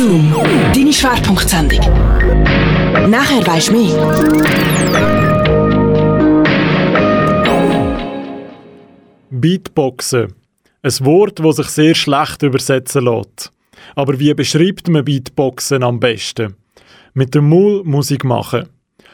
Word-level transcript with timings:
Zoom, 0.00 0.32
deine 0.74 0.94
Schwerpunktsendung. 0.94 1.78
Nachher 3.10 3.46
weisst 3.46 3.68
du 3.68 3.72
mehr. 3.74 3.98
Beatboxen. 9.30 10.32
Ein 10.82 10.92
Wort, 11.00 11.40
das 11.40 11.56
sich 11.56 11.66
sehr 11.66 11.94
schlecht 11.94 12.42
übersetzen 12.42 13.04
lässt. 13.04 13.52
Aber 13.94 14.18
wie 14.18 14.32
beschreibt 14.32 14.88
man 14.88 15.04
Beatboxen 15.04 15.82
am 15.82 16.00
besten? 16.00 16.56
Mit 17.12 17.34
dem 17.34 17.50
Maul 17.50 17.82
Musik 17.84 18.24
machen. 18.24 18.70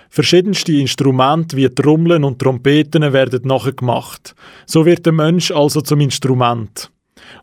Verschiedenste 0.08 0.72
Instrumente 0.72 1.56
wie 1.56 1.68
Trommeln 1.68 2.22
und 2.22 2.38
Trompeten 2.38 3.12
werden 3.12 3.40
nachher 3.42 3.72
gemacht. 3.72 4.36
So 4.66 4.86
wird 4.86 5.04
der 5.04 5.14
Mensch 5.14 5.50
also 5.50 5.80
zum 5.80 6.00
Instrument. 6.00 6.92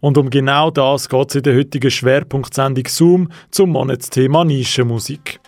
Und 0.01 0.17
um 0.17 0.29
genau 0.29 0.71
das 0.71 1.09
geht 1.09 1.29
es 1.29 1.35
in 1.35 1.43
der 1.43 1.55
heutigen 1.55 1.91
Schwerpunktsendung 1.91 2.85
Zoom 2.87 3.29
zum 3.51 3.71
Monatsthema 3.71 4.43
Nischenmusik. 4.43 5.39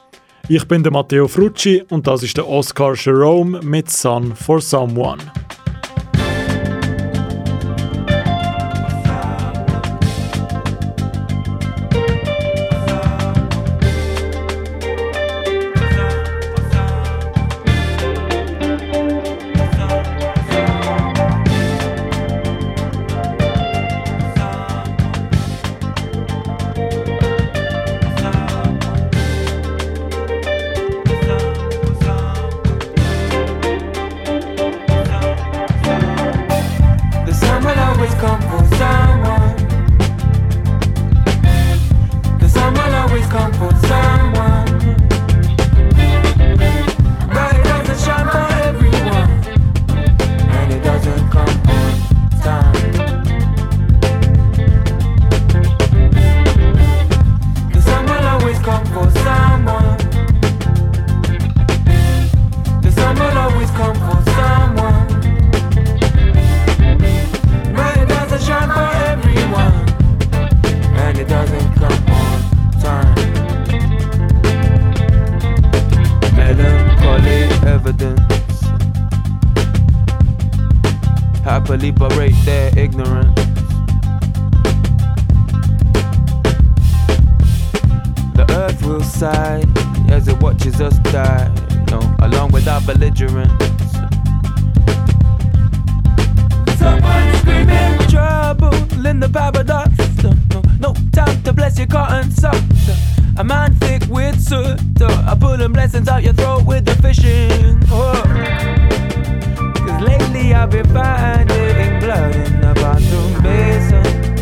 Ich 0.48 0.68
bin 0.68 0.84
der 0.84 0.92
Matteo 0.92 1.28
Frucci 1.28 1.84
und 1.90 2.06
das 2.06 2.22
ist 2.22 2.38
der 2.38 2.48
Oscar 2.48 2.94
Jerome 2.96 3.62
mit 3.62 3.90
Sun 3.90 4.36
for 4.36 4.62
Someone. 4.62 5.18
evidence. 78.02 78.62
Happily 81.44 81.92
berate 81.92 82.36
their 82.44 82.78
ignorance. 82.78 83.36
The 88.36 88.46
earth 88.52 88.86
will 88.86 89.04
sigh 89.04 89.64
as 90.10 90.28
it 90.28 90.42
watches 90.42 90.82
us 90.82 90.98
die, 91.00 91.52
no, 91.90 92.00
along 92.20 92.52
with 92.52 92.68
our 92.68 92.82
belligerents. 92.82 93.66
Someone 96.78 97.36
screaming 97.38 98.00
trouble 98.10 99.06
in 99.06 99.20
the 99.20 99.30
paradox. 99.32 99.92
No, 100.24 100.34
no, 100.52 100.62
no 100.80 100.94
time 101.12 101.42
to 101.44 101.54
bless 101.54 101.78
your 101.78 101.88
cotton 101.88 102.32
socks. 102.32 103.15
A 103.38 103.44
man 103.44 103.76
thick 103.76 104.04
with 104.10 104.40
soot. 104.40 104.80
I 105.02 105.36
pull 105.38 105.58
them 105.58 105.74
blessings 105.74 106.08
out 106.08 106.24
your 106.24 106.32
throat 106.34 106.66
with 106.66 106.86
the 106.86 106.96
fishing 106.96 107.82
hook. 107.88 108.26
Cause 109.76 110.02
lately 110.02 110.54
I've 110.54 110.70
been 110.70 110.86
finding 110.94 112.00
blood 112.00 112.36
in 112.36 112.62
the 112.62 112.74
bathroom 112.76 113.44
basin. 113.44 114.35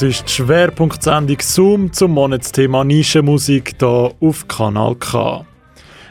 Das 0.00 0.08
ist 0.08 0.28
die 0.28 0.32
Schwerpunktsendung 0.32 1.36
Zoom 1.42 1.92
zum 1.92 2.12
Monatsthema 2.12 2.84
Nischenmusik 2.84 3.74
hier 3.78 4.14
auf 4.18 4.48
Kanal 4.48 4.94
K. 4.94 5.44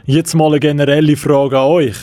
Jetzt 0.06 0.36
mal 0.36 0.50
eine 0.50 0.60
generelle 0.60 1.18
Frage 1.18 1.58
an 1.58 1.66
euch. 1.66 1.98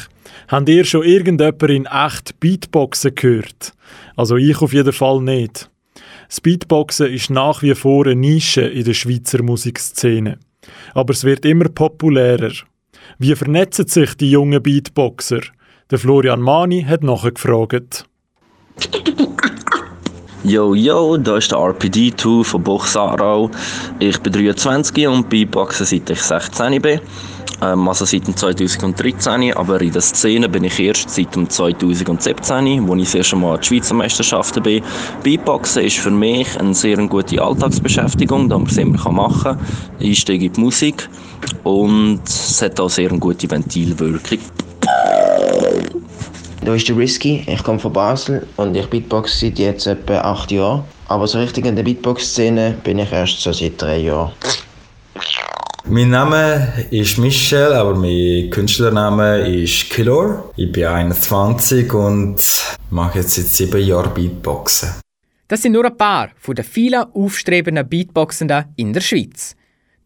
Habt 0.49 0.69
ihr 0.69 0.85
schon 0.85 1.05
irgendjemand 1.05 1.63
in 1.63 1.87
echt 1.87 2.41
Beatboxen 2.41 3.15
gehört? 3.15 3.73
Also 4.17 4.35
ich 4.35 4.61
auf 4.61 4.73
jeden 4.73 4.93
Fall 4.93 5.21
nicht. 5.21 5.71
Das 6.27 6.41
Beatboxen 6.41 7.07
ist 7.07 7.31
nach 7.31 7.63
wie 7.63 7.77
vor 7.77 8.07
eine 8.07 8.17
Nische 8.17 8.63
in 8.63 8.85
der 8.85 8.95
Schweizer 8.95 9.45
Musikszene. 9.45 10.41
Aber 10.93 11.13
es 11.13 11.23
wird 11.23 11.45
immer 11.45 11.69
populärer. 11.69 12.51
Wie 13.21 13.37
vernetzen 13.37 13.87
sich 13.87 14.17
die 14.17 14.33
jungen 14.33 14.61
Beatboxer? 14.61 15.43
Der 15.93 16.01
Florian 16.01 16.41
Mani 16.41 16.83
hat 16.83 17.05
nachgefragt. 17.05 18.09
Yo, 20.49 20.77
yo, 20.77 21.17
da 21.17 21.39
ist 21.39 21.51
der 21.51 21.59
RPD2 21.59 22.45
von 22.45 22.63
Buchsarau. 22.63 23.51
Ich 23.99 24.17
bin 24.21 24.33
23 24.33 25.09
und 25.09 25.29
Beatboxen 25.29 25.85
seit 25.85 26.09
ich 26.09 26.23
16 26.23 26.81
bin. 26.81 27.01
Ähm, 27.63 27.89
also 27.89 28.05
seit 28.05 28.27
2013, 28.27 29.53
aber 29.55 29.81
in 29.81 29.91
der 29.91 30.03
Szene 30.03 30.49
bin 30.49 30.63
ich 30.63 30.79
erst 30.79 31.11
seit 31.11 31.35
2017, 31.35 32.87
wo 32.87 32.95
ich 32.95 33.07
das 33.07 33.15
erste 33.17 33.35
Mal 33.35 33.55
an 33.55 33.61
die 33.61 33.67
Schweizer 33.67 33.95
Meisterschaften 33.95 34.63
bin. 34.63 34.85
Beatboxen 35.25 35.83
ist 35.83 35.99
für 35.99 36.13
mich 36.13 36.47
eine 36.61 36.75
sehr 36.75 36.97
gute 37.09 37.43
Alltagsbeschäftigung, 37.43 38.49
da 38.49 38.57
man 38.57 38.69
es 38.69 38.77
immer 38.77 39.11
machen 39.11 39.43
kann. 39.43 39.59
Einstieg 40.01 40.43
in 40.43 40.53
die 40.53 40.61
Musik 40.61 41.09
und 41.65 42.21
es 42.25 42.63
hat 42.63 42.79
auch 42.79 42.89
sehr 42.89 43.11
eine 43.11 43.19
gute 43.19 43.51
Ventilwirkung. 43.51 44.39
Da 46.67 46.75
ist 46.75 46.89
der 46.89 46.97
Risky, 46.97 47.45
ich 47.47 47.63
komme 47.63 47.79
von 47.79 47.93
Basel 47.93 48.45
und 48.57 48.77
ich 48.77 48.87
Beatbox 48.87 49.39
seit 49.39 49.57
jetzt 49.57 49.87
etwa 49.87 50.19
acht 50.23 50.51
Jahren. 50.51 50.83
Aber 51.07 51.29
so 51.29 51.39
richtig 51.39 51.65
in 51.65 51.77
der 51.77 51.85
Beatbox-Szene 51.85 52.75
bin 52.83 52.99
ich 52.99 53.13
erst 53.13 53.41
so 53.41 53.53
seit 53.53 53.81
drei 53.81 53.99
Jahren. 53.99 54.33
Mein 55.85 56.11
Name 56.11 56.85
ist 56.91 57.19
Michel, 57.19 57.73
aber 57.73 57.95
mein 57.95 58.51
Künstlername 58.51 59.49
ist 59.49 59.91
Killor. 59.91 60.53
Ich 60.57 60.73
bin 60.73 60.87
21 60.87 61.95
und 61.95 62.37
mache 62.91 63.21
jetzt 63.21 63.37
seit 63.37 63.47
sieben 63.47 63.87
Jahren 63.87 64.13
Beatboxen. 64.13 64.89
Das 65.47 65.63
sind 65.63 65.71
nur 65.71 65.85
ein 65.85 65.97
paar 65.97 66.31
von 66.37 66.57
den 66.57 66.65
vielen 66.65 67.05
aufstrebenden 67.15 67.89
Beatboxenden 67.89 68.65
in 68.75 68.93
der 68.93 69.03
Schweiz. 69.03 69.55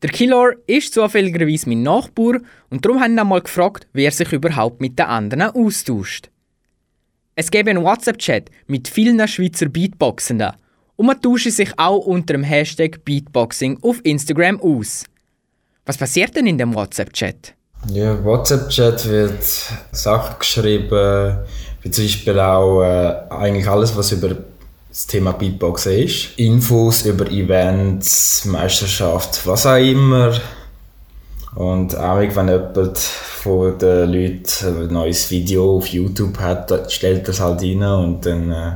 Der 0.02 0.10
Killor 0.10 0.52
ist 0.66 0.92
zufälligerweise 0.92 1.70
mein 1.70 1.84
Nachbar 1.84 2.34
und 2.68 2.84
darum 2.84 3.00
haben 3.00 3.14
wir 3.14 3.24
mal 3.24 3.40
gefragt, 3.40 3.88
wer 3.94 4.10
sich 4.10 4.30
überhaupt 4.34 4.82
mit 4.82 4.98
den 4.98 5.06
anderen 5.06 5.54
austauscht. 5.54 6.28
Es 7.34 7.50
gäbe 7.50 7.70
einen 7.70 7.84
WhatsApp-Chat 7.84 8.50
mit 8.66 8.88
vielen 8.88 9.26
Schweizer 9.26 9.68
Beatboxenden 9.68 10.52
und 10.96 11.06
man 11.06 11.20
tausche 11.22 11.50
sich 11.50 11.72
auch 11.78 12.06
unter 12.06 12.34
dem 12.34 12.42
Hashtag 12.42 13.04
Beatboxing 13.04 13.78
auf 13.82 14.00
Instagram 14.04 14.60
aus. 14.60 15.04
Was 15.86 15.96
passiert 15.96 16.36
denn 16.36 16.46
in 16.46 16.58
dem 16.58 16.74
WhatsApp-Chat? 16.74 17.54
Ja, 17.88 18.22
WhatsApp-Chat 18.22 19.08
wird 19.08 19.42
Sachen 19.92 20.38
geschrieben, 20.38 21.38
wie 21.82 21.90
zum 21.90 22.04
Beispiel 22.04 22.38
auch 22.38 22.82
äh, 22.82 23.14
eigentlich 23.30 23.66
alles, 23.66 23.96
was 23.96 24.12
über 24.12 24.36
das 24.88 25.06
Thema 25.06 25.32
Beatboxen 25.32 25.92
ist. 25.92 26.38
Infos 26.38 27.06
über 27.06 27.30
Events, 27.30 28.44
Meisterschaft, 28.44 29.46
was 29.46 29.64
auch 29.64 29.76
immer. 29.76 30.38
Und 31.54 31.96
auch 31.96 32.18
wenn 32.18 32.48
jemand 32.48 32.98
von 32.98 33.78
den 33.78 34.12
Leuten 34.12 34.82
ein 34.82 34.92
neues 34.92 35.30
Video 35.30 35.76
auf 35.76 35.86
YouTube 35.88 36.38
hat, 36.38 36.92
stellt 36.92 37.24
er 37.24 37.30
es 37.30 37.40
halt 37.40 37.62
rein 37.62 37.82
und 37.82 38.24
dann 38.24 38.52
äh, 38.52 38.72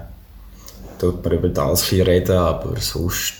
tut 0.98 1.22
man 1.24 1.34
über 1.34 1.48
das 1.48 1.84
viel 1.84 2.02
reden, 2.02 2.36
aber 2.36 2.76
sonst... 2.80 3.34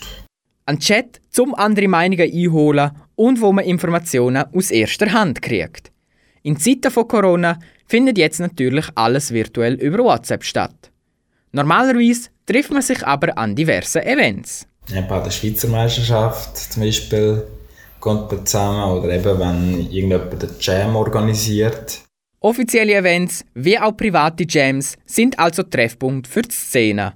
Ein 0.66 0.78
Chat, 0.78 1.20
um 1.38 1.54
andere 1.54 1.88
Meinungen 1.88 2.30
einholen 2.32 2.90
und 3.16 3.40
wo 3.40 3.52
man 3.52 3.64
Informationen 3.64 4.44
aus 4.54 4.70
erster 4.70 5.12
Hand 5.12 5.42
kriegt. 5.42 5.90
In 6.42 6.58
Zeiten 6.58 6.90
von 6.90 7.08
Corona 7.08 7.58
findet 7.86 8.18
jetzt 8.18 8.40
natürlich 8.40 8.86
alles 8.94 9.32
virtuell 9.32 9.74
über 9.74 10.04
WhatsApp 10.04 10.44
statt. 10.44 10.90
Normalerweise 11.52 12.30
trifft 12.46 12.70
man 12.70 12.82
sich 12.82 13.04
aber 13.06 13.36
an 13.36 13.54
diversen 13.54 14.02
Events. 14.02 14.66
Eben 14.90 15.08
an 15.08 15.24
der 15.24 15.30
Schweizer 15.30 15.68
Meisterschaft 15.68 16.56
zum 16.72 16.82
Beispiel 16.82 17.44
kommt 18.04 18.46
zusammen 18.46 18.98
oder 18.98 19.14
eben 19.14 19.38
wenn 19.38 19.90
irgendjemand 19.90 20.42
den 20.42 20.50
Jam 20.60 20.94
organisiert. 20.94 22.00
Offizielle 22.40 22.94
Events 22.94 23.42
wie 23.54 23.78
auch 23.78 23.96
private 23.96 24.44
Jams 24.46 24.96
sind 25.06 25.38
also 25.38 25.62
Treffpunkt 25.62 26.26
für 26.26 26.42
die 26.42 26.54
Szene. 26.54 27.14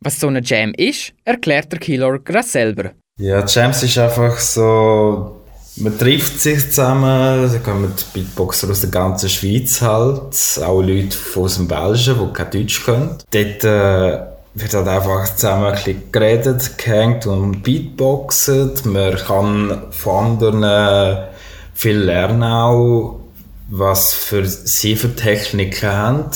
Was 0.00 0.18
so 0.18 0.28
eine 0.28 0.40
Jam 0.42 0.72
ist, 0.78 1.12
erklärt 1.24 1.70
der 1.72 1.78
Killer 1.78 2.18
gerade 2.18 2.46
selber. 2.46 2.92
Ja, 3.18 3.44
Jams 3.44 3.82
ist 3.82 3.98
einfach 3.98 4.38
so, 4.38 5.42
man 5.76 5.98
trifft 5.98 6.40
sich 6.40 6.70
zusammen, 6.70 7.52
da 7.52 7.58
kommen 7.58 7.92
Beatboxer 8.14 8.70
aus 8.70 8.80
der 8.80 8.90
ganzen 8.90 9.28
Schweiz 9.28 9.82
halt, 9.82 10.62
auch 10.64 10.80
Leute 10.80 11.18
aus 11.36 11.56
dem 11.56 11.68
Belgien, 11.68 12.18
die 12.18 12.32
kein 12.32 12.50
Deutsch 12.50 12.82
können. 12.82 13.18
Dort 13.30 13.64
äh, 13.64 14.33
wird 14.54 14.74
halt 14.74 14.88
einfach 14.88 15.34
zusammen 15.34 15.66
ein 15.66 15.74
bisschen 15.74 16.12
geredet, 16.12 16.78
gehängt 16.78 17.26
und 17.26 17.62
Beatboxet. 17.62 18.86
Man 18.86 19.16
kann 19.16 19.82
von 19.90 20.26
anderen 20.26 21.28
viel 21.74 21.98
lernen 21.98 22.44
auch, 22.44 23.20
was 23.68 24.14
für 24.14 24.46
sie 24.46 24.96
für 24.96 25.14
Techniken 25.14 25.90
haben. 25.90 26.30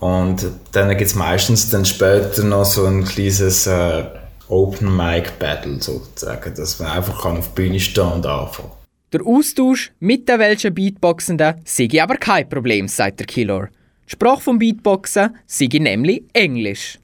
Und 0.00 0.46
dann 0.72 0.88
gibt 0.90 1.02
es 1.02 1.14
meistens 1.14 1.68
dann 1.70 1.84
später 1.84 2.42
noch 2.44 2.64
so 2.64 2.86
ein 2.86 3.04
kleines 3.04 3.66
äh, 3.66 4.04
Open 4.48 4.96
Mic 4.96 5.30
Battle 5.38 5.80
sozusagen, 5.80 6.54
dass 6.54 6.78
man 6.78 6.90
einfach 6.90 7.22
kann 7.22 7.38
auf 7.38 7.54
der 7.54 7.62
Bühne 7.62 7.80
stehen 7.80 8.04
und 8.04 8.26
anfangen. 8.26 8.70
Der 9.12 9.24
Austausch 9.26 9.92
mit 10.00 10.28
den 10.28 10.38
welchen 10.38 10.74
Beatboxenden 10.74 11.60
sei 11.64 11.88
aber 12.00 12.16
kein 12.16 12.48
Problem, 12.48 12.88
sagt 12.88 13.20
der 13.20 13.26
Killer. 13.26 13.68
Die 14.06 14.12
Sprache 14.12 14.40
vom 14.40 14.58
Beatboxen 14.58 15.36
sei 15.46 15.68
nämlich 15.72 16.24
Englisch. 16.32 16.98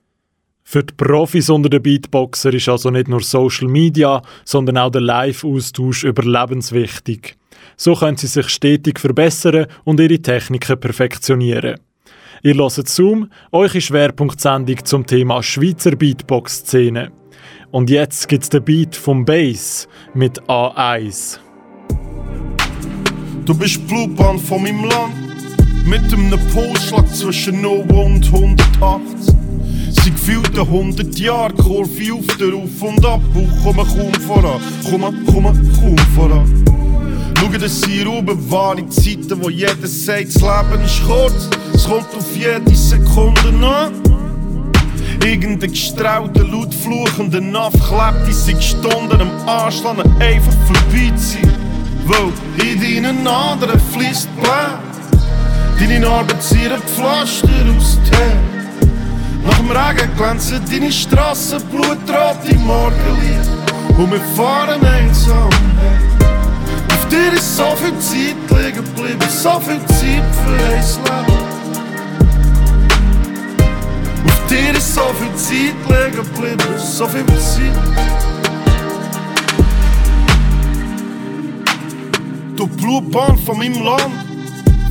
Für 0.71 0.85
die 0.85 0.93
Profis 0.93 1.49
unter 1.49 1.71
den 1.71 1.83
Beatboxer 1.83 2.53
ist 2.53 2.69
also 2.69 2.91
nicht 2.91 3.09
nur 3.09 3.23
Social 3.23 3.69
Media, 3.69 4.21
sondern 4.45 4.77
auch 4.77 4.91
der 4.91 5.01
Live-Austausch 5.01 6.05
überlebenswichtig. 6.05 7.39
So 7.79 7.95
können 7.95 8.19
sie 8.19 8.27
sich 8.27 8.51
stetig 8.51 9.01
verbessern 9.01 9.65
und 9.85 9.99
ihre 9.99 10.19
Techniken 10.19 10.79
perfektionieren. 10.79 11.81
Ihr 12.43 12.57
hört 12.57 12.87
Zoom, 12.87 13.31
eure 13.51 13.81
Schwerpunktsendung 13.81 14.85
zum 14.85 15.07
Thema 15.07 15.43
Schweizer 15.43 15.97
Beatbox-Szene. 15.97 17.13
Und 17.71 17.89
jetzt 17.89 18.29
gibt's 18.29 18.51
den 18.51 18.63
Beat 18.63 18.95
vom 18.95 19.25
Bass 19.25 19.89
mit 20.13 20.39
A1. 20.51 21.39
Du 23.47 23.55
bist 23.57 23.89
Blutbahn 23.89 24.39
von 24.39 24.63
meinem 24.63 24.85
Land, 24.85 25.15
mit 25.87 26.13
einem 26.13 26.39
Pulsschlag 26.53 27.09
zwischen 27.09 27.63
0 27.63 27.87
und 27.91 28.27
180. 28.27 29.48
Sie 29.91 30.11
gefühlte 30.11 30.61
100 30.61 31.19
Jahre, 31.19 31.53
Kurve 31.55 32.13
auf 32.13 32.37
der 32.37 32.55
Auf- 32.55 32.83
und 32.83 33.05
Abbau, 33.05 33.47
komme 33.63 33.85
kaum 33.85 34.15
voran, 34.27 34.61
komme, 34.89 35.13
komme 35.27 35.53
kaum 35.81 35.97
voran. 36.15 36.65
Schau, 37.39 37.59
dass 37.59 37.81
sie 37.83 38.05
oben 38.07 38.51
wahre 38.51 38.87
Zeiten, 38.89 39.43
wo 39.43 39.49
jeder 39.49 39.87
sagt, 39.87 40.35
das 40.35 40.43
Leben 40.43 40.85
ist 40.85 41.03
kurz, 41.07 41.49
es 41.75 41.85
kommt 41.85 42.15
auf 42.17 42.37
jede 42.37 42.75
Sekunde 42.75 43.67
an. 43.67 43.93
Irgendein 45.25 45.71
gestrauter, 45.71 46.45
laut 46.45 46.75
fluchender 46.75 47.41
Naff 47.41 47.73
klebt 47.73 48.27
in 48.27 48.35
sich 48.35 48.71
Stunden 48.71 49.21
am 49.21 49.31
Anschlag 49.49 49.99
einfach 50.21 50.55
vorbeiziehen. 50.67 51.53
Weil 52.05 52.33
in 52.67 52.81
deinen 53.05 53.27
Adern 53.27 53.81
fließt 53.93 54.29
Blut. 54.37 54.89
Deine 55.79 56.01
Narben 56.01 56.41
ziehen 56.41 56.73
Pflaster 56.97 57.49
aus 57.77 57.99
Tee. 58.11 58.58
Nach 59.45 59.57
dem 59.57 59.71
Regen 59.71 60.17
glänzen 60.17 60.61
deine 60.71 60.93
Strassen 60.93 61.61
im 62.51 62.65
Morgenlicht. 62.65 63.51
Und 63.97 64.13
wir 64.13 64.21
fahren 64.37 64.85
einsam 64.85 65.49
Auf 66.93 67.09
dir 67.09 67.33
ist 67.33 67.57
so 67.57 67.65
viel 67.77 67.99
Zeit 67.99 68.37
liegen 68.51 68.85
geblieben, 68.85 69.29
so 69.29 69.59
viel 69.61 69.81
Zeit 69.87 70.25
für 70.45 70.53
ein 70.55 71.27
Leben. 71.27 71.49
Auf 74.27 74.47
dir 74.49 74.73
ist 74.77 74.95
so 74.95 75.03
viel 75.19 75.35
Zeit 75.35 75.75
liegen 75.89 76.17
geblieben, 76.17 76.79
so 76.79 77.07
viel 77.09 77.27
Zeit. 77.27 78.19
Durch 82.57 82.71
die 82.71 82.83
Blutbahn 82.83 83.39
von 83.39 83.59
meinem 83.59 83.83
Land 83.83 84.15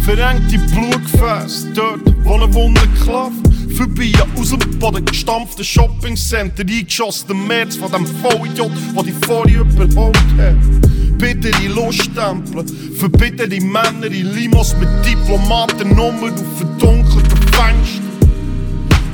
verengte 0.04 0.58
Blutgefäße, 0.74 1.68
dort 1.74 2.02
wo 2.24 2.36
eine 2.36 2.54
Wunde 2.54 2.82
klafft. 3.04 3.57
An 3.80 4.40
aus 4.40 4.50
dem 4.50 4.80
Boden 4.80 5.06
gestampften 5.06 5.64
Shoppingcenter, 5.64 6.64
eingeschossen 6.64 7.46
März 7.48 7.76
von 7.76 7.92
dem 7.92 8.06
Vollidiot, 8.06 8.72
der 8.96 9.04
die 9.04 9.14
vorher 9.26 9.62
überholt 9.62 10.18
hat. 10.38 11.18
Bittere 11.18 11.68
Luststempel, 11.68 12.66
für 12.98 13.10
bittere 13.10 13.60
Männer 13.62 14.08
in 14.08 14.34
Limos 14.34 14.76
mit 14.78 14.90
Diplomatennummer 15.06 16.32
auf 16.32 16.58
verdunkelten 16.58 17.38
Fenstern. 17.54 18.08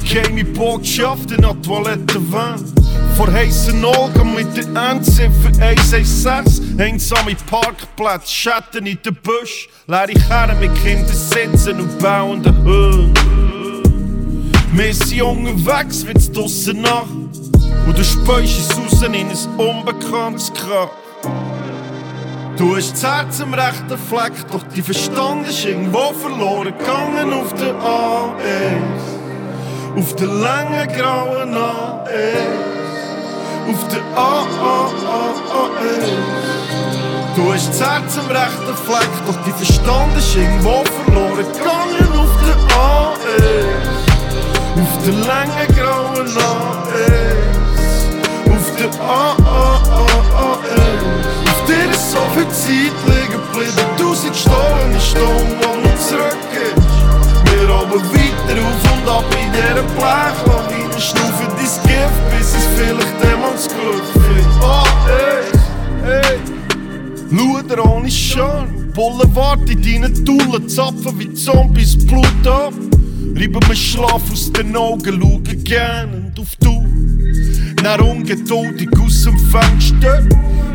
Geheime 0.04 0.46
Botschaften 0.46 1.44
an 1.44 1.62
Toilettenwände. 1.62 2.74
vor 3.18 3.32
heissen 3.32 3.84
Augen 3.84 4.36
mit 4.36 4.56
der 4.56 4.92
Endziffer 4.92 5.52
116. 5.60 6.80
Einsame 6.80 7.36
Parkplätze, 7.50 8.28
Schatten 8.28 8.86
in 8.86 9.00
den 9.04 9.16
Busch, 9.16 9.70
leere 9.88 10.14
Kerren 10.14 10.60
mit 10.60 10.74
Kindern 10.76 11.08
sitzen 11.08 11.80
und 11.80 12.00
bauenden 12.00 12.64
Höhen. 12.64 13.43
Wir 14.76 14.92
unterwegs, 15.28 16.04
wird's 16.04 16.32
draussen 16.32 16.82
Nacht. 16.82 17.06
Und 17.86 17.96
du 17.96 18.02
es 18.02 18.18
raus 18.28 19.04
in 19.04 19.14
ein 19.14 19.30
unbekanntes 19.58 20.52
Grab. 20.52 20.92
Du 22.58 22.76
hast 22.76 22.94
das 22.94 23.04
Herz 23.04 23.42
am 23.42 23.54
rechten 23.54 23.98
Fleck, 24.10 24.34
doch 24.52 24.64
die 24.76 24.82
Verstand 24.82 25.48
ist 25.48 25.64
irgendwo 25.64 26.12
verloren 26.14 26.74
gegangen 26.76 27.34
auf 27.34 27.54
der 27.54 27.76
A1. 27.76 28.82
Auf 29.96 30.16
der 30.16 30.28
langen 30.28 30.88
grauen 30.88 31.54
A1. 31.54 32.74
Auf 33.70 33.88
der 33.90 34.02
A, 34.16 34.42
A, 34.60 34.92
A, 35.06 35.34
A1. 35.54 37.36
Du 37.36 37.54
hast 37.54 37.70
das 37.70 37.80
Herz 37.80 38.18
am 38.18 38.26
rechten 38.26 38.76
Fleck, 38.86 39.10
doch 39.28 39.38
die 39.46 39.52
Verstand 39.52 40.18
ist 40.18 40.36
irgendwo 40.36 40.84
verloren 41.06 41.46
gegangen 41.54 42.12
auf 42.18 42.32
der 42.44 42.58
A1. 42.76 43.73
Auf 44.76 45.04
der 45.06 45.14
langen 45.14 45.68
grauen 45.76 46.28
A1. 46.28 46.44
Auf 48.52 48.68
der 48.78 48.92
A, 49.02 49.36
A, 49.44 49.80
A, 49.86 50.02
A1. 50.42 51.50
Auf 51.50 51.62
der 51.68 51.92
ist 51.92 52.12
so 52.12 52.18
viel 52.34 52.48
Zeit 52.50 52.98
liegen 53.08 53.34
geblieben. 53.34 53.88
Tausend 53.98 54.34
gestohlene 54.34 55.00
Stunden, 55.00 55.60
die 55.62 55.78
nicht 55.88 56.02
zurückgibst. 56.02 56.96
Wir 57.46 57.70
oben 57.70 58.02
weiter 58.14 58.58
auf 58.66 58.84
und 58.94 59.06
ab 59.10 59.30
in 59.42 59.52
dieser 59.52 59.86
Blechlawine. 59.94 61.00
Schnaufen 61.00 61.50
dein 61.56 61.74
Gift, 61.88 62.20
bis 62.32 62.50
es 62.56 62.66
vielleicht 62.76 63.14
das 63.54 63.68
Glück 63.68 64.08
findet. 64.14 64.64
Ah, 64.64 64.84
ey, 65.08 66.12
ey. 66.12 66.40
Luder 67.30 67.86
ohne 67.86 68.10
Schön. 68.10 68.92
Boulevard 68.94 69.70
in 69.70 69.82
deinen 69.82 70.26
Tullen, 70.26 70.70
zapfen 70.70 71.20
wie 71.20 71.34
Zombies 71.34 71.98
Blut 72.06 72.48
ab. 72.48 72.74
Reiben 73.36 73.60
mir 73.68 73.76
Schlaf 73.76 74.32
aus 74.32 74.52
den 74.54 74.76
Augen, 74.76 75.20
schauen 75.20 75.64
gähnend 75.64 76.40
auf 76.40 76.56
du. 76.60 76.86
Nach 77.82 78.00
ungeduldig 78.00 78.90
aus 79.00 79.24
dem 79.24 79.38
Fenster. 79.38 80.24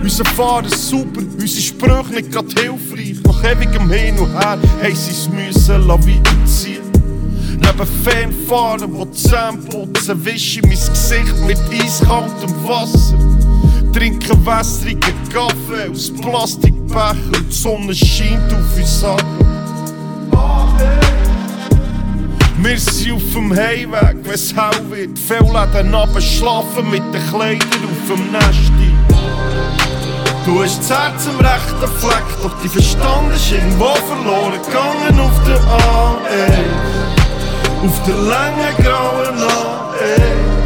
Unser 0.03 0.25
Fahrer 0.25 0.69
super, 0.69 1.21
unsere 1.41 1.63
Sprüche 1.63 2.15
nicht 2.15 2.33
grad 2.33 2.47
hilfreich. 2.59 3.17
Nach 3.25 3.45
ewigem 3.45 3.91
Hin 3.91 4.19
und 4.19 4.33
Her 4.33 4.59
haben 4.83 4.95
sie 4.95 5.11
es 5.11 5.29
müssen 5.29 5.89
weiterziehen. 5.89 6.83
Neben 7.61 7.87
Fernfahren, 8.05 8.93
die 8.93 9.11
Zähne 9.13 9.59
putzen, 9.59 10.25
wische 10.25 10.61
mein 10.63 10.71
Gesicht 10.71 11.35
mit 11.47 11.59
eiskaltem 11.71 12.55
Wasser. 12.65 13.19
Trinke 13.93 14.35
wässrigen 14.45 15.15
Kaffee 15.33 15.91
aus 15.91 16.11
Plastikbecher 16.11 17.17
und 17.35 17.49
die 17.49 17.55
Sonne 17.55 17.95
scheint 17.95 18.53
auf 18.53 18.77
uns 18.77 19.05
ab. 19.05 19.25
Wir 22.61 22.77
sind 22.77 23.13
auf 23.13 23.23
dem 23.35 23.55
Heimweg, 23.55 24.17
wenn 24.25 24.35
es 24.35 24.53
hell 24.53 24.91
wird. 24.91 25.17
Viele 25.17 25.41
Läden 25.41 25.95
runter 25.95 26.21
schlafen 26.21 26.91
mit 26.91 27.05
den 27.15 27.25
Kleidern 27.31 27.85
auf 27.85 28.17
dem 28.17 28.33
Nest. 28.33 28.73
Du 30.45 30.63
hast 30.63 30.81
das 30.81 30.91
Herz 30.91 31.29
am 31.29 31.39
rechten 31.39 31.99
Fleck, 32.01 32.25
doch 32.43 32.55
die 32.61 32.69
Verstand 32.69 33.33
ist 33.33 33.53
irgendwo 33.53 33.95
verloren 33.95 34.59
gegangen 34.65 35.21
auf 35.21 35.45
der 35.47 35.61
A1. 35.61 36.89
Auf 37.85 38.03
der 38.05 38.17
langen 38.17 38.77
grauen 38.83 39.39
A1. 39.39 40.59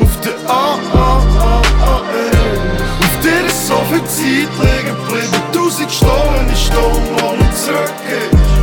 Auf 0.00 0.20
der 0.24 0.50
A, 0.50 0.78
A, 0.94 1.22
A, 1.38 1.60
A1. 1.84 2.80
Auf 3.00 3.14
der 3.22 3.44
ist 3.46 3.66
so 3.66 3.76
viel 3.90 4.04
Zeit 4.04 4.48
liegen 4.58 4.96
geblieben. 4.96 5.42
Tausend 5.52 5.88
gestohlene 5.88 6.56
Stunden, 6.56 7.16
die 7.18 7.44
nicht 7.44 8.53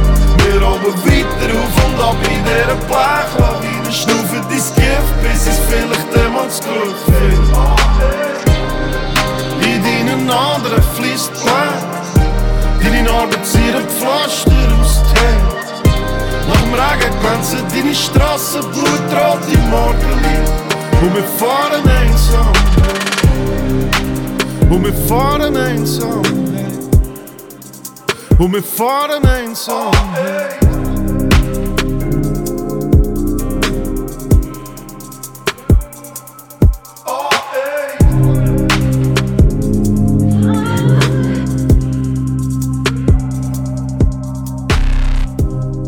Wir 0.52 0.68
oben 0.68 0.94
weiter 1.06 1.50
auf 1.58 1.76
und 1.86 2.00
ab 2.04 2.18
in 2.28 2.44
dieser 2.44 2.76
Blechlawine. 2.90 3.90
Schnaufen 3.90 4.44
dein 4.50 4.58
Gift, 4.58 5.14
bis 5.24 5.48
es 5.48 5.60
vielleicht 5.70 6.26
einmal 6.26 6.46
das 6.46 6.60
Glück 6.60 6.98
findet. 7.06 7.56
In 9.64 9.82
deinen 9.82 10.30
anderen 10.30 10.84
fließt 10.96 11.32
Blut. 11.36 12.02
Deine 12.84 13.04
Narben 13.04 13.44
ziehen 13.46 13.88
Pflaster 13.98 14.52
aus 14.82 15.02
Tee. 15.14 15.40
Nach 16.50 16.62
dem 16.62 16.74
Regen 16.74 17.14
glänzen 17.22 17.64
deine 17.74 17.96
Strassen 17.96 18.62
blutrot 18.72 19.40
im 19.54 19.70
Morgenlicht. 19.70 20.52
Und 21.02 21.16
wir 21.16 21.28
fahren 21.40 21.88
einsam. 21.88 22.54
Und 24.70 24.84
wir 24.84 24.94
fahren 25.08 25.56
einsam. 25.56 26.51
Und 28.42 28.54
wir 28.54 28.64
fahren 28.64 29.24
einsam. 29.24 29.92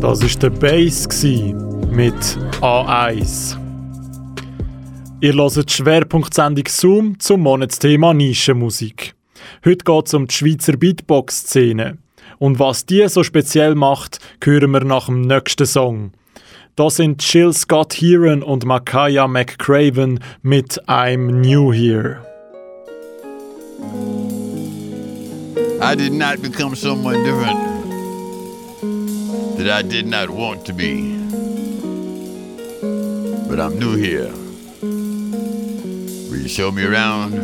Das 0.00 0.22
war 0.22 0.28
der 0.38 0.50
Bass 0.50 1.24
mit 1.90 2.14
A1. 2.60 3.58
Ihr 5.20 5.34
hört 5.34 5.56
die 5.56 5.72
Schwerpunktsendung 5.72 6.66
Zoom 6.68 7.18
zum 7.18 7.40
Monatsthema 7.40 8.14
Nischenmusik. 8.14 9.16
Heute 9.64 9.84
geht 9.84 10.06
es 10.06 10.14
um 10.14 10.28
die 10.28 10.34
Schweizer 10.34 10.76
Beatbox-Szene. 10.76 12.03
Und 12.38 12.58
was 12.58 12.86
die 12.86 13.06
so 13.08 13.22
speziell 13.22 13.74
macht, 13.74 14.18
hören 14.42 14.70
wir 14.70 14.84
nach 14.84 15.06
dem 15.06 15.22
nächsten 15.22 15.66
Song. 15.66 16.12
Da 16.76 16.90
sind 16.90 17.22
Jill 17.22 17.52
Scott 17.52 17.94
Heron 17.94 18.42
und 18.42 18.64
Makaya 18.64 19.28
McCraven 19.28 20.20
mit 20.42 20.80
I'm 20.88 21.30
New 21.30 21.72
Here. 21.72 22.20
I 25.80 25.94
did 25.94 26.12
not 26.12 26.40
become 26.40 26.74
someone 26.74 27.22
different 27.24 27.74
that 29.56 29.68
I 29.68 29.82
did 29.82 30.06
not 30.06 30.30
want 30.30 30.64
to 30.66 30.72
be. 30.72 31.16
But 33.48 33.60
I'm 33.60 33.78
new 33.78 33.94
here. 33.94 34.32
Will 34.82 36.40
you 36.40 36.48
show 36.48 36.72
me 36.72 36.84
around? 36.84 37.34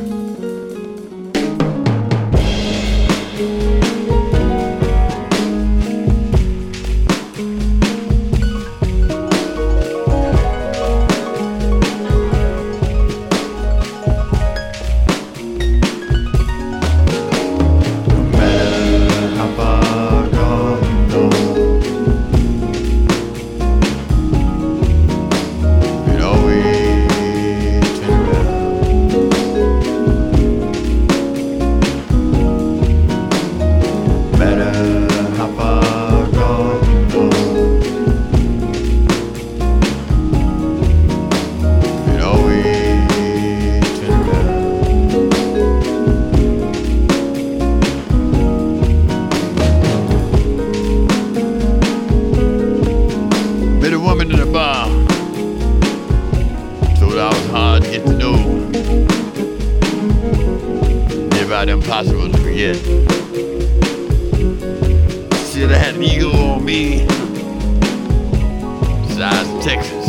Hard 58.10 58.18
to 58.18 58.18
get 58.18 58.18
to 58.18 58.18
know. 58.18 58.36
Never 61.28 61.44
about 61.44 61.68
impossible 61.68 62.30
to 62.30 62.38
forget. 62.38 62.76
Said 65.46 65.72
I 65.72 65.78
had 65.78 65.94
an 65.94 66.02
eagle 66.02 66.34
on 66.34 66.64
me. 66.64 67.06
Size 69.14 69.48
of 69.48 69.62
Texas. 69.62 69.99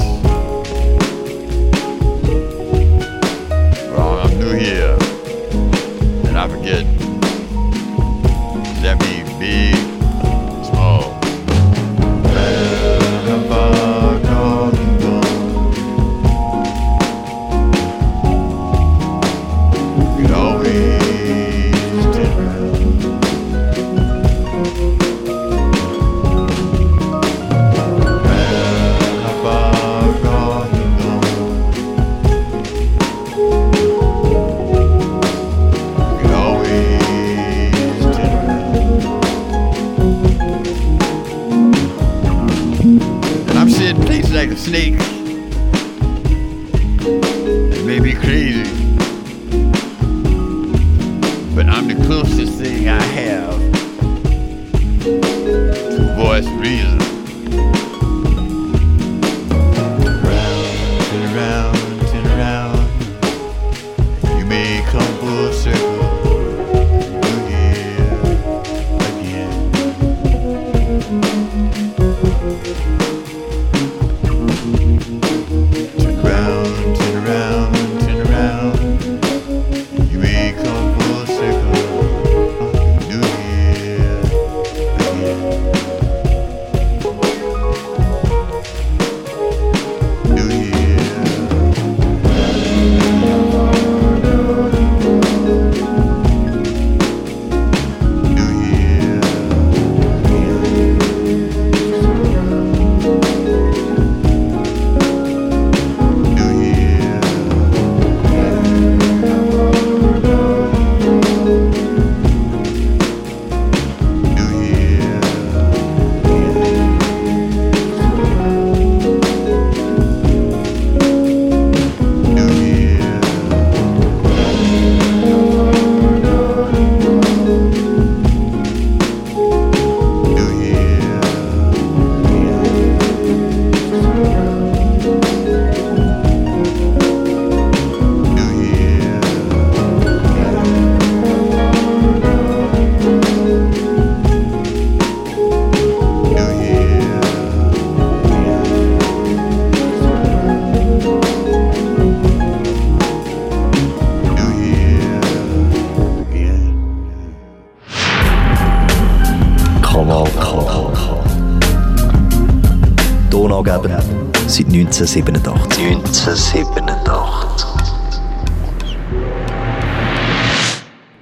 1987. 165.01 165.81
1987. 165.81 167.67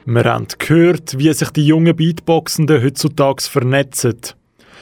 Wir 0.06 0.24
haben 0.26 0.48
gehört, 0.58 1.18
wie 1.18 1.32
sich 1.32 1.50
die 1.52 1.66
jungen 1.66 1.96
Beatboxenden 1.96 2.84
heutzutage 2.84 3.44
vernetzen. 3.44 4.20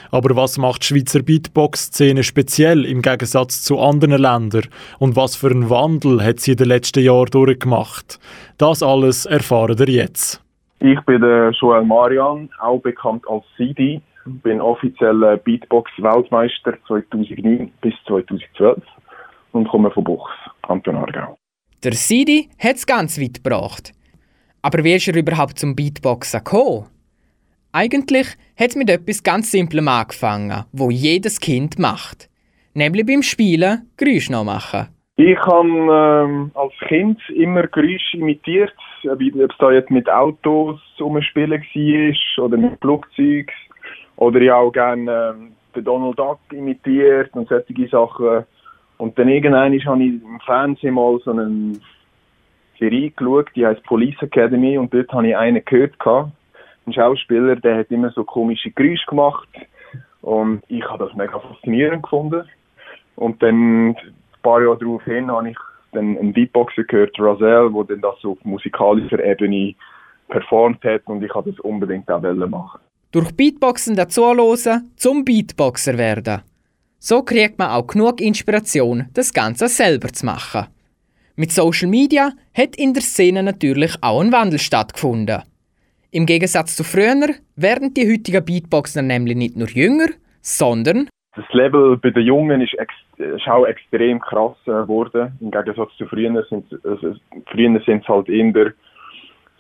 Aber 0.10 0.36
was 0.36 0.57
macht 0.57 0.81
die 0.81 0.88
Schweizer 0.88 1.21
Beatbox-Szene 1.21 2.23
speziell 2.23 2.86
im 2.86 3.03
Gegensatz 3.03 3.62
zu 3.63 3.79
anderen 3.79 4.19
Ländern? 4.19 4.63
Und 4.97 5.15
was 5.15 5.36
für 5.36 5.51
einen 5.51 5.69
Wandel 5.69 6.23
hat 6.23 6.39
sie 6.39 6.53
in 6.53 6.57
den 6.57 6.69
letzten 6.69 7.03
Jahren 7.03 7.29
durchgemacht? 7.29 8.19
Das 8.57 8.81
alles 8.81 9.27
erfahren 9.27 9.77
ihr 9.77 9.89
jetzt. 9.89 10.41
Ich 10.79 10.99
bin 11.01 11.21
der 11.21 11.51
Joel 11.51 11.86
Marian, 11.86 12.49
auch 12.60 12.79
bekannt 12.79 13.25
als 13.29 13.43
CD. 13.57 14.01
Bin 14.43 14.61
offizieller 14.61 15.37
Beatbox-Weltmeister 15.37 16.77
2009 16.87 17.71
bis 17.81 17.93
2012 18.07 18.81
und 19.53 19.67
komme 19.67 19.89
von 19.91 20.03
Buchs, 20.03 20.31
Kanton 20.63 20.97
Aargau. 20.97 21.37
Der 21.83 21.93
Sidi 21.93 22.49
hat 22.59 22.75
es 22.75 22.85
ganz 22.85 23.19
weit 23.19 23.43
gebracht. 23.43 23.93
Aber 24.61 24.83
wie 24.83 24.95
ist 24.95 25.07
er 25.07 25.15
überhaupt 25.15 25.59
zum 25.59 25.75
Beatboxen 25.75 26.43
gekommen? 26.43 26.87
Eigentlich 27.71 28.27
hat 28.57 28.69
es 28.69 28.75
mit 28.75 28.89
etwas 28.89 29.23
ganz 29.23 29.51
Simplem 29.51 29.87
angefangen, 29.87 30.65
wo 30.71 30.89
jedes 30.89 31.39
Kind 31.39 31.79
macht. 31.79 32.29
Nämlich 32.73 33.05
beim 33.05 33.21
Spielen 33.21 33.89
Geräusche 33.97 34.31
nachmachen. 34.31 34.87
Ich 35.15 35.37
habe 35.39 35.67
ähm, 35.67 36.51
als 36.53 36.73
Kind 36.87 37.19
immer 37.29 37.65
Geräusche 37.67 38.17
imitiert, 38.17 38.73
ob 39.03 39.19
ob 39.19 39.51
es 39.51 39.57
da 39.57 39.71
jetzt 39.71 39.89
mit 39.89 40.07
Autos 40.09 40.79
umspielen 40.99 41.61
war 41.61 42.45
oder 42.45 42.57
mit 42.57 42.79
Flugzeugen. 42.81 43.53
Oder 44.17 44.41
ich 44.41 44.51
auch 44.51 44.71
gerne 44.71 45.36
ähm, 45.36 45.51
den 45.75 45.84
Donald 45.84 46.19
Duck 46.19 46.39
imitiert 46.51 47.34
und 47.34 47.47
solche 47.47 47.88
Sachen. 47.88 48.45
Und 48.97 49.17
dann 49.17 49.30
irgendwann 49.30 49.80
habe 49.86 50.03
ich 50.03 50.21
im 50.23 50.39
Fernsehen 50.45 50.95
mal 50.95 51.19
so 51.23 51.32
eine 51.32 51.73
Serie 52.80 53.12
geschaut, 53.12 53.49
die 53.56 53.65
heißt 53.65 53.84
Police 53.84 54.21
Academy 54.21 54.77
und 54.77 54.93
dort 54.93 55.12
habe 55.12 55.27
ich 55.27 55.38
einen 55.38 55.63
gehört. 55.63 55.97
Gehabt. 55.99 56.32
Ein 56.86 56.93
Schauspieler, 56.93 57.58
der 57.58 57.80
hat 57.80 57.91
immer 57.91 58.12
so 58.12 58.23
komische 58.23 58.71
Geräusche 58.71 59.06
gemacht 59.08 59.49
und 60.21 60.63
ich 60.67 60.84
habe 60.86 61.06
das 61.06 61.15
mega 61.15 61.39
faszinierend 61.39 62.03
gefunden. 62.03 62.43
Und 63.15 63.41
dann 63.43 63.89
ein 63.89 63.97
paar 64.41 64.62
Jahre 64.62 64.77
daraufhin 64.77 65.30
habe 65.30 65.49
ich 65.49 65.58
dann 65.91 66.17
einen 66.17 66.34
Beatboxer 66.34 66.84
gehört, 66.84 67.19
Razel, 67.19 67.71
der 67.73 67.84
dann 67.84 68.01
das 68.01 68.15
so 68.21 68.32
auf 68.32 68.45
musikalischer 68.45 69.23
Ebene 69.23 69.75
performt 70.30 70.84
hat 70.84 71.01
und 71.06 71.23
ich 71.23 71.34
habe 71.34 71.51
das 71.51 71.60
unbedingt 71.62 72.10
auch 72.10 72.21
machen. 72.21 72.80
Durch 73.11 73.31
Beatboxen 73.31 73.95
dazuhören, 73.95 74.91
zum 74.97 75.23
Beatboxer 75.23 75.97
werden. 75.97 76.41
So 76.99 77.23
kriegt 77.23 77.57
man 77.57 77.69
auch 77.69 77.87
genug 77.87 78.19
Inspiration, 78.19 79.05
das 79.13 79.33
Ganze 79.33 79.69
selber 79.69 80.09
zu 80.09 80.25
machen. 80.25 80.67
Mit 81.37 81.51
Social 81.51 81.87
Media 81.87 82.31
hat 82.53 82.75
in 82.75 82.93
der 82.93 83.03
Szene 83.03 83.43
natürlich 83.43 83.95
auch 84.01 84.19
ein 84.19 84.31
Wandel 84.33 84.59
stattgefunden. 84.59 85.43
Im 86.11 86.25
Gegensatz 86.25 86.75
zu 86.75 86.83
früher 86.83 87.35
werden 87.55 87.93
die 87.93 88.11
heutigen 88.11 88.43
Beatboxer 88.43 89.01
nämlich 89.01 89.37
nicht 89.37 89.55
nur 89.55 89.69
jünger, 89.69 90.07
sondern 90.41 91.07
Das 91.35 91.45
Level 91.53 91.95
bei 91.97 92.09
den 92.09 92.25
Jungen 92.25 92.59
ist, 92.61 92.73
ex 92.73 92.93
ist 93.17 93.47
auch 93.47 93.65
extrem 93.65 94.19
krass 94.19 94.57
äh, 94.65 94.71
geworden. 94.71 95.37
Im 95.39 95.51
Gegensatz 95.51 95.95
zu 95.97 96.07
früher 96.07 96.43
sind 96.49 96.65
also, 96.83 97.15
früher 97.45 97.75
es 97.75 98.07
halt 98.07 98.27
eher 98.27 98.73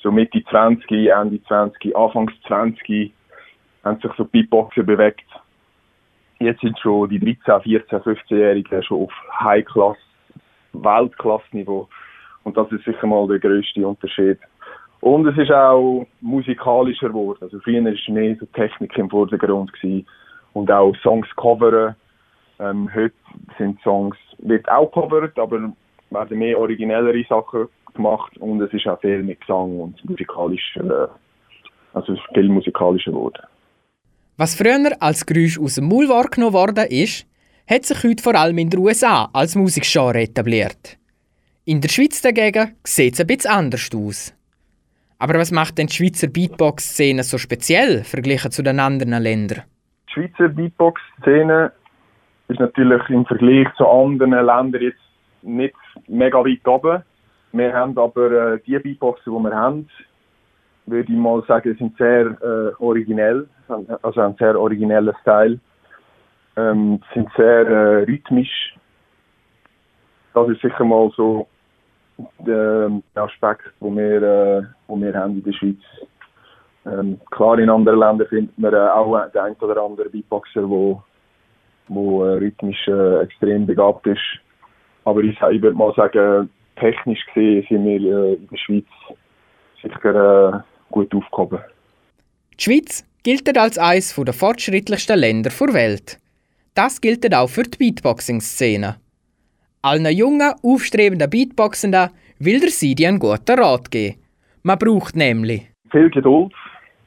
so 0.01 0.11
Mitte 0.11 0.43
20, 0.49 1.09
Ende 1.09 1.43
20, 1.43 1.95
Anfangs 1.95 2.33
20 2.47 3.13
haben 3.87 3.99
sich 3.99 4.11
so 4.17 4.25
Beatboxer 4.25 4.83
bewegt. 4.83 5.25
Jetzt 6.39 6.61
sind 6.61 6.77
schon 6.79 7.09
die 7.09 7.19
13, 7.19 7.61
14, 7.61 7.99
15-Jährigen 7.99 8.83
schon 8.83 9.03
auf 9.03 9.11
High-Class, 9.39 9.97
Weltklasse-Niveau. 10.73 11.87
Und 12.43 12.55
das 12.55 12.71
ist 12.71 12.85
sicher 12.85 13.07
mal 13.07 13.27
der 13.27 13.39
größte 13.39 13.85
Unterschied. 13.85 14.37
Und 15.01 15.27
es 15.27 15.37
ist 15.37 15.51
auch 15.51 16.05
musikalischer 16.21 17.09
geworden. 17.09 17.39
Also 17.41 17.59
früher 17.59 17.83
war 17.83 18.13
mehr 18.13 18.35
so 18.39 18.45
Technik 18.47 18.97
im 18.97 19.09
Vordergrund 19.09 19.73
gewesen. 19.73 20.05
und 20.53 20.71
auch 20.71 20.95
Songs 21.03 21.27
coveren. 21.35 21.95
Ähm, 22.59 22.89
heute 22.93 23.13
sind 23.57 23.79
Songs, 23.81 24.17
wird 24.39 24.67
auch 24.69 24.91
covert, 24.91 25.37
aber 25.37 25.71
werden 26.09 26.39
mehr 26.39 26.57
originellere 26.59 27.23
Sachen 27.29 27.67
gemacht 27.93 28.35
und 28.37 28.61
es 28.61 28.73
ist 28.73 28.87
auch 28.87 28.99
viel 28.99 29.21
mit 29.23 29.41
Gesang 29.41 29.79
und 29.79 30.09
musikalisch, 30.09 30.77
äh, 30.77 31.07
also 31.93 32.15
viel 32.33 32.49
musikalischer 32.49 33.11
geworden. 33.11 33.43
Was 34.37 34.55
früher 34.55 34.95
als 34.99 35.25
Geräusch 35.25 35.59
aus 35.59 35.75
dem 35.75 35.87
Maul 35.89 36.07
wahrgenommen 36.09 36.53
worden 36.53 36.85
ist, 36.89 37.25
hat 37.67 37.85
sich 37.85 38.03
heute 38.03 38.23
vor 38.23 38.35
allem 38.35 38.57
in 38.59 38.69
den 38.69 38.79
USA 38.79 39.29
als 39.33 39.55
Musikgenre 39.55 40.21
etabliert. 40.21 40.97
In 41.65 41.81
der 41.81 41.89
Schweiz 41.89 42.21
dagegen 42.21 42.75
sieht 42.83 43.15
es 43.15 43.19
ein 43.19 43.27
bisschen 43.27 43.51
anders 43.51 43.89
aus. 43.93 44.33
Aber 45.19 45.33
was 45.39 45.51
macht 45.51 45.77
denn 45.77 45.87
die 45.87 45.93
Schweizer 45.93 46.27
Beatbox-Szene 46.27 47.23
so 47.23 47.37
speziell 47.37 48.03
verglichen 48.03 48.51
zu 48.51 48.61
den 48.61 48.79
anderen 48.79 49.21
Ländern? 49.21 49.63
Die 50.07 50.13
Schweizer 50.13 50.49
Beatbox-Szene 50.49 51.71
ist 52.47 52.59
natürlich 52.59 53.01
im 53.09 53.25
Vergleich 53.25 53.67
zu 53.75 53.87
anderen 53.87 54.31
Ländern 54.31 54.81
jetzt 54.81 54.99
nicht 55.41 55.75
mega 56.07 56.37
weit 56.37 56.65
oben. 56.67 57.03
Wir 57.51 57.73
haben 57.73 57.97
aber 57.97 58.53
äh, 58.53 58.59
die 58.65 58.77
Beatboxer, 58.77 59.31
die 59.31 59.43
wir 59.43 59.55
haben, 59.55 59.89
würde 60.87 61.11
ich 61.11 61.17
mal 61.17 61.43
sagen, 61.47 61.75
sind 61.77 61.95
sehr 61.97 62.25
äh, 62.41 62.83
originell, 62.83 63.47
also 64.01 64.21
einen 64.21 64.35
sehr 64.37 64.59
originellen 64.59 65.13
Style. 65.21 65.59
ähm, 66.57 66.99
sind 67.13 67.29
sehr 67.37 67.67
äh, 67.67 68.03
rhythmisch. 68.03 68.75
Das 70.33 70.49
ist 70.49 70.61
sicher 70.61 70.83
mal 70.83 71.11
so 71.15 71.47
der, 72.39 72.89
der 73.15 73.23
Aspekt, 73.23 73.71
wo 73.79 73.95
wir, 73.95 74.21
äh, 74.21 74.63
wo 74.87 74.99
wir 74.99 75.13
haben 75.13 75.35
in 75.37 75.43
der 75.43 75.53
Schweiz. 75.53 75.77
Ähm, 76.85 77.19
klar, 77.31 77.59
in 77.59 77.69
anderen 77.69 77.99
Ländern 77.99 78.27
findet 78.27 78.57
man 78.57 78.73
äh, 78.73 78.77
auch 78.77 79.29
den 79.29 79.41
ein 79.41 79.55
oder 79.55 79.81
anderen 79.81 80.11
Beatboxer, 80.11 80.67
wo, 80.67 81.03
wo 81.87 82.23
äh, 82.23 82.37
rhythmisch 82.37 82.87
äh, 82.87 83.21
extrem 83.21 83.65
begabt 83.65 84.07
ist. 84.07 84.21
Aber 85.05 85.21
ich, 85.21 85.39
ich 85.39 85.61
würde 85.61 85.77
mal 85.77 85.93
sagen, 85.95 86.49
technisch 86.77 87.23
gesehen 87.27 87.65
sind 87.69 87.85
wir 87.85 87.99
äh, 87.99 88.33
in 88.33 88.47
der 88.47 88.57
Schweiz 88.57 88.85
sicher 89.81 90.55
äh, 90.55 90.76
gut 90.91 91.13
aufgehoben. 91.13 91.59
Die 92.59 92.63
Schweiz 92.63 93.05
gilt 93.23 93.57
als 93.57 93.77
eines 93.77 94.15
der 94.15 94.33
fortschrittlichsten 94.33 95.19
Länder 95.19 95.49
der 95.49 95.73
Welt. 95.73 96.19
Das 96.73 97.01
gilt 97.01 97.33
auch 97.33 97.49
für 97.49 97.63
die 97.63 97.77
Beatboxing-Szene. 97.77 98.97
Allen 99.81 100.15
jungen, 100.15 100.53
aufstrebenden 100.63 101.29
Beatboxenden 101.29 102.09
will 102.39 102.59
der 102.59 102.69
Sidi 102.69 103.07
einen 103.07 103.19
guten 103.19 103.59
Rat 103.59 103.89
geben. 103.91 104.17
Man 104.63 104.77
braucht 104.77 105.15
nämlich 105.15 105.69
viel 105.91 106.09
Geduld, 106.09 106.53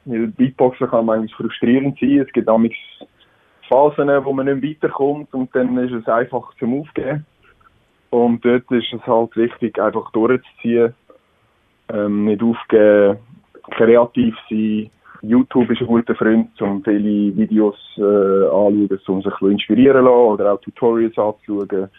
weil 0.05 0.27
Beatboxen 0.27 0.89
kann 0.89 1.05
manchmal 1.05 1.47
frustrierend 1.49 1.99
sein. 1.99 2.19
Es 2.19 2.31
gibt 2.33 2.49
manchmal 2.49 2.75
Phasen, 3.69 4.09
wo 4.25 4.33
man 4.33 4.47
nicht 4.47 4.81
weiterkommt 4.81 5.33
und 5.33 5.55
dann 5.55 5.77
ist 5.77 5.93
es 5.93 6.07
einfach 6.07 6.53
zum 6.59 6.81
Aufgeben. 6.81 7.25
Und 8.09 8.43
dort 8.43 8.69
ist 8.71 8.91
es 8.93 9.07
halt 9.07 9.35
wichtig, 9.37 9.79
einfach 9.79 10.11
durchzuziehen, 10.11 10.93
ähm, 11.87 12.25
nicht 12.25 12.43
aufgeben, 12.43 13.19
kreativ 13.71 14.35
sein. 14.49 14.89
YouTube 15.21 15.69
ist 15.69 15.81
ein 15.81 15.87
guter 15.87 16.15
Freund, 16.15 16.59
um 16.61 16.83
viele 16.83 17.35
Videos 17.35 17.77
äh, 17.97 18.01
anzuschauen, 18.01 18.99
um 19.07 19.21
sich 19.21 19.41
ein 19.41 19.51
inspirieren 19.51 20.03
zu 20.03 20.09
lassen 20.09 20.33
oder 20.33 20.53
auch 20.53 20.61
Tutorials 20.61 21.17
anzuschauen. 21.17 21.89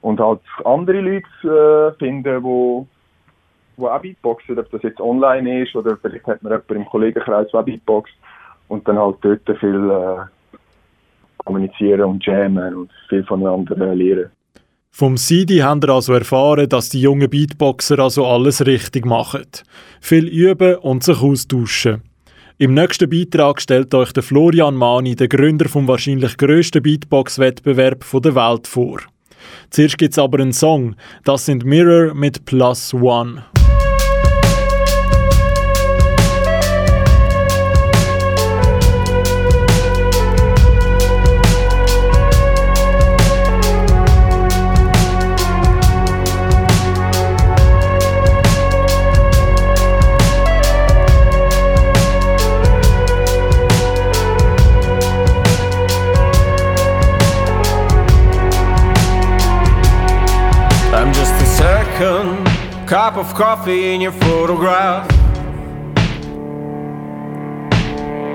Und 0.00 0.20
halt 0.20 0.40
andere 0.64 1.00
Leute 1.00 1.94
äh, 1.94 1.98
finden, 1.98 2.42
wo, 2.42 2.86
wo 3.76 3.88
auch 3.88 4.00
Beatboxen, 4.00 4.58
ob 4.58 4.70
das 4.70 4.82
jetzt 4.82 5.00
online 5.00 5.64
ist 5.64 5.74
oder 5.74 5.96
vielleicht 5.96 6.26
hat 6.26 6.42
man 6.42 6.52
jemanden 6.52 6.76
im 6.76 6.86
Kollegenkreis, 6.86 7.48
der 7.50 7.60
auch 7.60 7.64
Beatboxt 7.64 8.14
und 8.68 8.86
dann 8.88 8.98
halt 8.98 9.16
dort 9.20 9.58
viel 9.58 9.90
äh, 9.90 10.56
kommunizieren 11.44 12.02
und 12.02 12.24
jammen 12.24 12.74
und 12.74 12.90
viel 13.08 13.24
voneinander 13.24 13.76
äh, 13.78 13.94
lernen. 13.94 14.30
Vom 14.98 15.18
Sidi 15.18 15.58
haben 15.58 15.82
wir 15.82 15.90
also 15.90 16.14
erfahren, 16.14 16.70
dass 16.70 16.88
die 16.88 17.02
jungen 17.02 17.28
Beatboxer 17.28 17.98
also 17.98 18.24
alles 18.24 18.64
richtig 18.64 19.04
machen. 19.04 19.44
Viel 20.00 20.26
üben 20.26 20.76
und 20.76 21.04
sich 21.04 21.20
austauschen. 21.20 22.00
Im 22.56 22.72
nächsten 22.72 23.10
Beitrag 23.10 23.60
stellt 23.60 23.92
euch 23.92 24.14
der 24.14 24.22
Florian 24.22 24.74
Mani, 24.74 25.14
der 25.14 25.28
Gründer 25.28 25.68
vom 25.68 25.86
wahrscheinlich 25.86 26.38
grössten 26.38 26.82
Beatbox-Wettbewerb 26.82 28.06
der 28.10 28.34
Welt, 28.34 28.66
vor. 28.66 29.00
Zuerst 29.68 29.98
gibt 29.98 30.12
es 30.12 30.18
aber 30.18 30.40
einen 30.40 30.54
Song. 30.54 30.96
Das 31.24 31.44
sind 31.44 31.66
Mirror 31.66 32.14
mit 32.14 32.46
Plus 32.46 32.94
One. 32.94 33.44
Cup 63.10 63.18
of 63.18 63.34
coffee 63.34 63.94
in 63.94 64.00
your 64.00 64.10
photograph. 64.10 65.08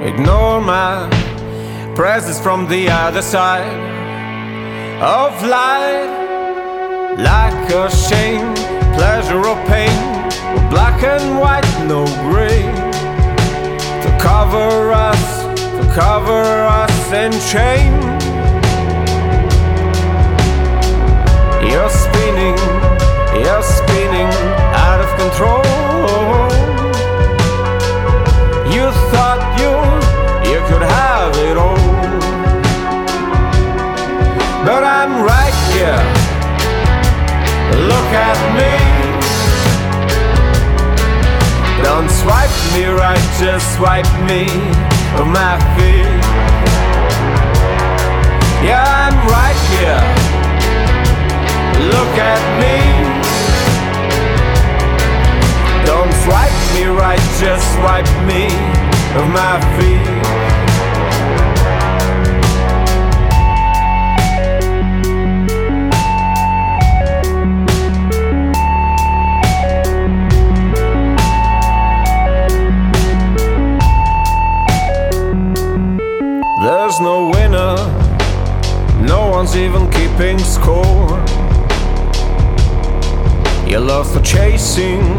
Ignore 0.02 0.62
my 0.62 1.10
presence 1.94 2.40
from 2.40 2.70
the 2.70 2.88
other 2.88 3.22
side 3.22 3.68
of 5.02 5.34
light, 5.44 6.08
like 7.18 7.70
a 7.70 7.92
shame, 7.92 8.54
pleasure 8.96 9.46
or 9.46 9.58
pain, 9.68 10.00
black 10.70 11.04
and 11.04 11.38
white, 11.38 11.70
no 11.86 12.06
gray. 12.30 12.64
To 14.04 14.10
cover 14.22 14.94
us, 14.94 15.44
to 15.80 15.84
cover 15.94 16.44
us 16.82 17.12
in 17.12 17.34
shame. 17.52 18.00
You're 21.70 21.90
spinning 21.90 22.92
you're 23.34 23.64
spinning 23.64 24.61
control. 25.22 25.62
You 28.76 28.86
thought 29.12 29.42
you 29.62 29.74
you 30.50 30.60
could 30.70 30.86
have 31.00 31.34
it 31.48 31.58
all, 31.66 31.78
but 34.66 34.82
I'm 34.84 35.14
right 35.32 35.58
here. 35.74 36.02
Look 37.92 38.10
at 38.30 38.40
me. 38.58 38.74
Don't 41.86 42.10
swipe 42.22 42.56
me 42.74 42.84
right, 43.04 43.28
just 43.44 43.66
swipe 43.76 44.12
me 44.30 44.42
on 45.20 45.28
my 45.42 45.56
feet. 45.76 46.22
Yeah, 48.68 48.86
I'm 49.04 49.18
right 49.38 49.60
here. 49.74 50.02
Look 51.94 52.14
at 52.32 52.42
me. 52.62 53.21
Don't 55.86 56.14
swipe 56.24 56.58
me 56.74 56.86
right, 56.86 57.20
just 57.40 57.66
swipe 57.76 58.10
me 58.26 58.46
of 59.16 59.28
my 59.30 59.60
feet. 59.78 60.22
There's 76.64 77.00
no 77.00 77.30
winner, 77.30 77.76
no 79.02 79.30
one's 79.30 79.56
even 79.56 79.90
keeping 79.90 80.38
score. 80.40 81.10
Your 83.68 83.80
love 83.80 84.12
for 84.12 84.22
chasing 84.22 85.18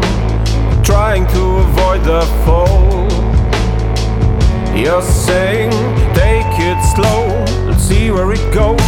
You're 4.83 5.01
saying, 5.01 5.71
take 6.13 6.59
it 6.59 6.77
slow, 6.93 7.27
let's 7.69 7.83
see 7.83 8.11
where 8.11 8.33
it 8.33 8.53
goes. 8.53 8.79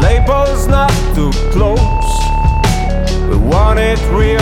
Label's 0.00 0.68
not 0.68 0.92
too 1.14 1.32
close. 1.50 1.80
We 3.28 3.36
want 3.36 3.78
it 3.80 3.98
real 4.12 4.40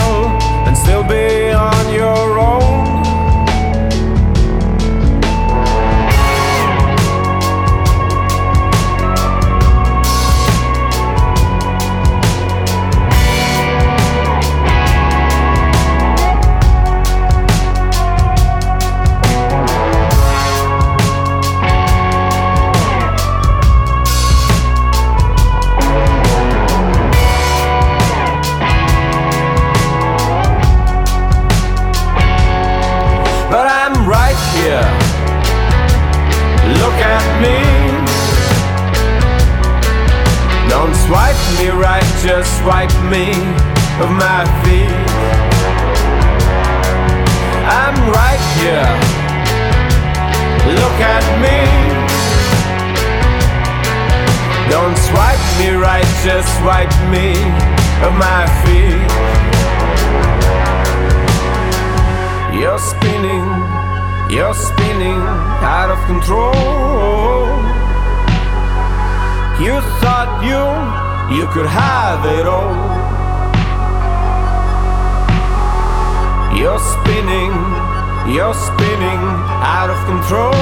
and 0.66 0.76
still 0.76 1.02
be 1.02 1.50
on 1.50 1.94
your 1.94 2.38
own. 2.38 2.85
Just 42.26 42.64
wipe 42.64 42.90
me 43.04 43.30
of 44.02 44.10
my 44.10 44.42
feet. 44.62 44.90
I'm 47.70 47.96
right 48.18 48.42
here. 48.58 48.90
Look 50.74 50.98
at 51.14 51.24
me. 51.44 51.60
Don't 54.68 54.98
swipe 55.06 55.44
me 55.60 55.68
right, 55.76 56.10
just 56.26 56.48
swipe 56.58 56.96
me 57.14 57.30
of 58.02 58.12
my 58.18 58.42
feet. 58.62 59.06
You're 62.58 62.82
spinning, 62.92 63.46
you're 64.34 64.58
spinning 64.68 65.22
out 65.62 65.90
of 65.94 65.98
control. 66.10 67.46
You 69.64 69.80
thought 70.00 70.42
you, 70.42 71.05
you 71.30 71.46
could 71.48 71.66
have 71.66 72.24
it 72.24 72.46
all. 72.46 72.70
You're 76.56 76.78
spinning, 76.78 77.52
you're 78.32 78.54
spinning 78.54 79.22
out 79.74 79.90
of 79.90 79.98
control. 80.06 80.54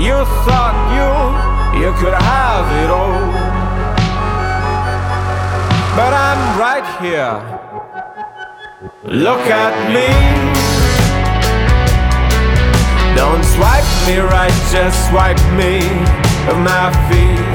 You 0.00 0.24
thought 0.46 0.76
you, 0.96 1.10
you 1.80 1.92
could 2.00 2.14
have 2.14 2.66
it 2.82 2.90
all. 2.90 3.58
But 5.94 6.14
I'm 6.14 6.58
right 6.58 6.86
here. 7.02 7.36
Look 9.04 9.44
at 9.46 9.74
me. 9.92 10.08
Don't 13.14 13.44
swipe 13.44 13.84
me 14.06 14.18
right, 14.20 14.56
just 14.70 15.10
swipe 15.10 15.42
me 15.52 15.78
of 16.48 16.56
my 16.58 16.92
feet. 17.10 17.47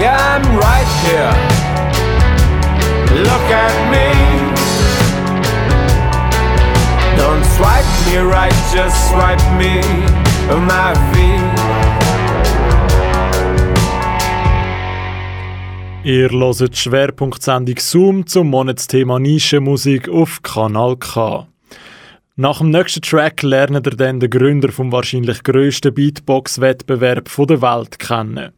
Yeah, 0.00 0.16
I'm 0.16 0.46
right 0.58 0.90
here. 1.02 1.34
Look 3.18 3.46
at 3.50 3.74
me. 3.90 4.06
Don't 7.16 7.44
swipe 7.56 7.84
me 8.06 8.18
right, 8.18 8.54
just 8.72 8.96
swipe 9.10 9.42
me 9.58 9.80
of 10.52 10.60
my 10.60 10.94
feet. 11.12 11.42
Ihr 16.04 16.30
hört 16.30 16.76
Schwerpunktsendung 16.76 17.78
Zoom 17.80 18.24
zum 18.24 18.50
Monatsthema 18.50 19.18
Nischenmusik 19.18 20.08
auf 20.08 20.42
Kanal 20.42 20.96
K. 20.96 21.48
Nach 22.36 22.58
dem 22.58 22.70
nächsten 22.70 23.02
Track 23.02 23.42
lernt 23.42 23.84
ihr 23.84 23.96
dann 23.96 24.20
den 24.20 24.30
Gründer 24.30 24.70
vom 24.70 24.92
wahrscheinlich 24.92 25.42
grössten 25.42 25.92
Beatbox-Wettbewerb 25.92 27.28
der 27.36 27.62
Welt 27.62 27.98
kennen. 27.98 28.52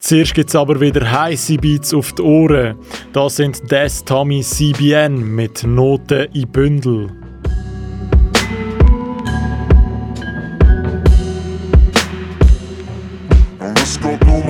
Zuerst 0.00 0.34
gibt 0.34 0.48
es 0.48 0.56
aber 0.56 0.80
wieder 0.80 1.08
heiße 1.10 1.56
Beats 1.58 1.92
auf 1.92 2.12
die 2.14 2.22
Ohren. 2.22 2.76
Das 3.12 3.36
sind 3.36 3.70
Des 3.70 4.02
Tommy 4.02 4.40
CBN 4.40 5.34
mit 5.34 5.62
Noten 5.62 6.26
in 6.32 6.48
Bündel. 6.48 7.10
Check. 14.00 14.49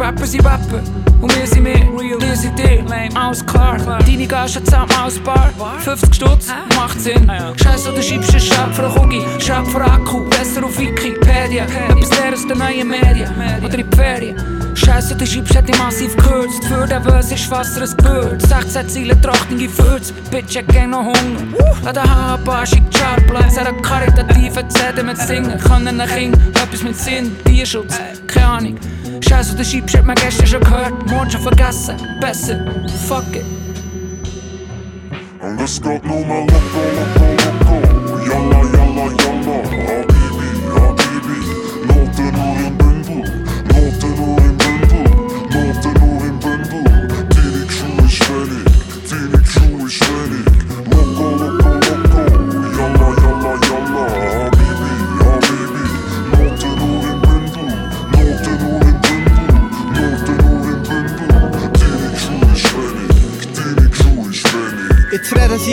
Rapper, 0.00 0.26
sie 0.26 0.38
Rapper. 0.38 0.82
Und 1.20 1.36
wir 1.36 1.46
sind 1.46 1.66
wir, 1.66 1.74
wir 1.74 2.36
sind 2.36 2.58
dir. 2.58 2.82
Alles 3.14 3.44
klar. 3.44 3.76
Deine 3.76 4.26
Gage 4.26 4.64
zusammen 4.64 4.90
aus 5.04 5.18
Bar. 5.18 5.50
50 5.80 6.14
Stutz, 6.14 6.46
macht 6.74 6.98
Sinn. 6.98 7.30
Scheiße, 7.62 7.92
du 7.92 8.02
schiebst 8.02 8.30
einen 8.30 8.40
Schab 8.40 8.74
für 8.74 8.86
einen 8.86 8.96
Cookie. 8.96 9.22
Schab 9.38 9.66
für 9.66 9.84
Akku, 9.84 10.24
besser 10.30 10.64
auf 10.64 10.78
Wikipedia. 10.78 11.64
Etwas 11.64 12.18
leer 12.18 12.32
aus 12.32 12.46
den 12.46 12.56
neuen 12.56 12.88
Medien. 12.88 13.30
Oder 13.62 13.78
in 13.78 13.90
die 13.90 13.96
Ferien. 13.96 14.60
Scheiße, 14.74 15.16
du 15.16 15.26
schiebst 15.26 15.54
hat 15.54 15.68
die 15.68 15.76
massiv 15.76 16.16
gekürzt. 16.16 16.64
Für 16.64 16.86
den 16.86 17.02
Böse 17.02 17.34
ist 17.34 17.50
Wasser 17.50 17.82
ein 17.82 17.96
Gewürz. 17.98 18.48
16 18.48 18.88
Ziele, 18.88 19.20
trachtige 19.20 19.68
Fürz. 19.68 20.12
Bitch, 20.30 20.56
ich 20.56 20.66
gäng 20.68 20.90
noch 20.90 21.04
Hunger. 21.04 21.42
Lass 21.84 21.92
den 21.92 22.02
Haar 22.02 22.38
ein 22.38 22.44
paar 22.44 22.64
schick 22.64 22.90
Chartplatz. 22.90 23.58
Er 23.58 23.66
hat 23.66 23.82
karitative 23.82 24.66
CD 24.68 25.02
mit 25.02 25.18
Singen. 25.18 25.58
Kann 25.58 25.86
ein 25.86 26.08
Kind 26.08 26.38
etwas 26.56 26.82
mit 26.82 26.96
Sinn. 26.96 27.36
Tierschutz, 27.44 28.00
keine 28.26 28.46
Ahnung. 28.46 28.78
Scheiße, 29.20 29.54
du 29.56 29.64
schiebst 29.64 29.96
hat 29.96 30.06
man 30.06 30.16
gestern 30.16 30.46
schon 30.46 30.60
gehört. 30.60 31.10
Morgen 31.10 31.30
schon 31.30 31.40
vergessen. 31.42 31.96
Besser, 32.20 32.64
fuck 33.06 33.24
it. 33.34 33.44
Und 35.40 35.60
es 35.60 35.80
geht 35.80 36.04
nur 36.04 36.24
mal 36.26 36.40
loco, 36.40 36.82
loco, 36.96 37.26
loco. 37.44 38.18
Yalla, 38.26 38.60
yalla, 38.72 39.04
yalla. 39.06 39.79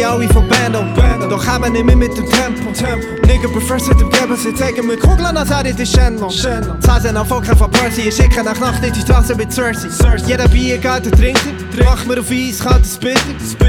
Alle 0.03 0.27
von 0.29 0.47
Band 0.47 0.75
und 0.75 0.93
Band, 0.95 1.23
doch 1.29 1.45
haben 1.45 1.71
nicht 1.73 1.83
mehr 1.83 1.95
mit 1.95 2.15
dem 2.15 2.25
Tempo. 2.29 2.69
Nigga 3.25 3.47
befressen 3.47 3.97
dem 3.97 4.09
Geben, 4.09 4.35
sie 4.37 4.53
zeigen 4.53 4.87
mir 4.87 4.97
Kugeln, 4.97 5.35
als 5.35 5.49
hätte 5.49 5.73
die 5.73 5.85
Shenlong. 5.85 6.29
Zehn 6.29 6.63
sind 7.01 7.17
auf 7.17 7.27
Focken 7.27 7.57
von 7.57 7.69
Percy, 7.71 8.01
ich 8.09 8.15
schicke 8.15 8.43
nach 8.43 8.59
Nacht 8.59 8.83
in 8.83 8.93
die 8.93 9.01
Straße 9.01 9.35
mit 9.35 9.51
Cersei. 9.51 9.89
Jeder 10.25 10.47
Bier 10.47 10.77
geht 10.77 11.05
und 11.05 11.15
trinkt, 11.15 11.43
mach 11.83 12.05
mir 12.05 12.19
auf 12.19 12.31
Eis, 12.31 12.59
kann 12.59 12.81
das 12.81 12.97
bitter. 12.97 13.19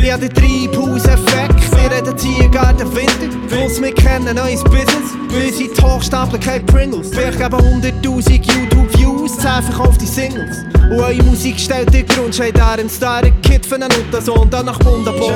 Ich 0.01 0.13
hab 0.13 0.21
den 0.21 0.33
Treibhauseffekt, 0.33 1.71
wir 1.73 1.91
reden 1.91 2.17
Tiergarten 2.17 2.95
Winter. 2.95 3.37
Willst 3.49 3.81
mich 3.81 3.95
kennen, 3.95 4.37
neues 4.37 4.63
Business, 4.65 5.15
wir 5.29 5.53
sind 5.53 5.83
Hochstapler, 5.83 6.39
kein 6.39 6.65
Pringles. 6.67 7.11
Ich 7.11 7.39
gebe 7.39 7.57
100'000 7.57 8.31
YouTube-Views, 8.33 9.39
10 9.39 9.63
verkaufte 9.65 10.07
Singles. 10.07 10.59
Und 10.91 11.01
eure 11.01 11.23
Musik 11.23 11.59
stellt 11.61 11.93
den 11.93 12.07
Grund, 12.07 12.35
steht 12.35 12.57
da 12.57 12.73
ein 12.73 12.89
Star, 12.89 13.23
ein 13.23 13.39
Kid 13.43 13.67
für 13.67 13.75
einen 13.75 13.93
Untersohn, 13.93 14.49
dann 14.49 14.67
nach 14.67 14.79
Bundaboss. 14.79 15.33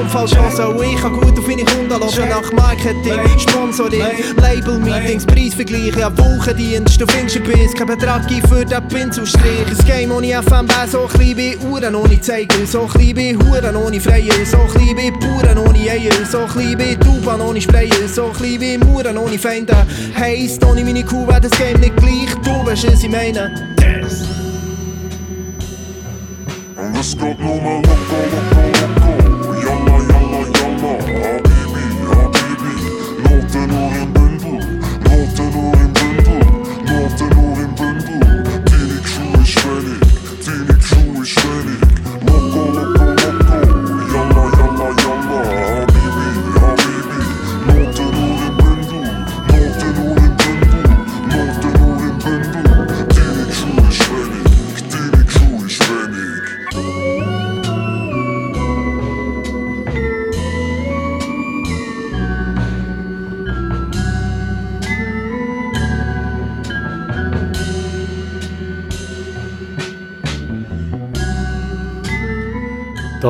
Unfallchance, 0.00 0.66
und 0.66 0.82
ich 0.82 0.98
kann 0.98 1.12
gut 1.12 1.38
auf 1.38 1.46
meine 1.46 1.64
Kunden 1.64 1.90
hören, 1.90 2.28
nach 2.30 2.52
Marketing, 2.52 3.38
Sponsoring, 3.38 4.00
Label-Meetings, 4.36 5.26
Preisvergleiche, 5.26 6.00
ja 6.00 6.16
Wochendienst, 6.16 6.98
du 6.98 7.06
findest 7.06 7.36
einen 7.36 7.44
Biss, 7.44 7.74
kein 7.74 7.86
Betrag 7.86 8.22
ein 8.30 8.42
für 8.48 8.64
den 8.64 8.88
Pinselstrich. 8.88 9.66
Ein 9.68 9.86
Game 9.86 10.10
ohne 10.10 10.42
FM 10.42 10.68
wäre 10.68 10.88
so 10.88 11.00
klein 11.00 11.36
wie 11.36 11.56
Uhren 11.58 11.94
ohne 11.94 12.13
Zeiger, 12.20 12.66
so 12.66 12.86
klein 12.86 13.16
wie 13.16 13.36
Huren 13.36 13.76
ohne 13.76 14.00
Freier, 14.00 14.44
so 14.44 14.58
klein 14.72 14.96
wie 14.96 15.10
Bauern 15.10 15.58
ohne 15.58 15.78
Eier, 15.78 16.12
so 16.30 16.46
klein 16.46 16.78
wie 16.78 16.96
Tauben 16.96 17.40
ohne 17.40 17.60
Sprayer, 17.60 18.08
so 18.12 18.28
klein 18.28 18.60
wie 18.60 18.78
Mauern 18.78 19.18
ohne 19.18 19.38
Feinde. 19.38 19.76
Heisst, 20.16 20.64
ohne 20.64 20.84
meine 20.84 21.04
Kuh 21.04 21.26
wäre 21.26 21.40
das 21.40 21.52
Game 21.52 21.80
nicht 21.80 21.96
gleich, 21.96 22.34
du 22.44 22.66
weißt, 22.66 22.92
was 22.92 23.02
ich 23.02 23.10
meine. 23.10 23.74
Und 26.76 26.98
es 26.98 27.16
geht 27.16 27.40
nur 27.40 27.60
mal 27.62 27.76
loco, 27.76 28.16
loco, 28.32 28.96
loco. 28.96 29.03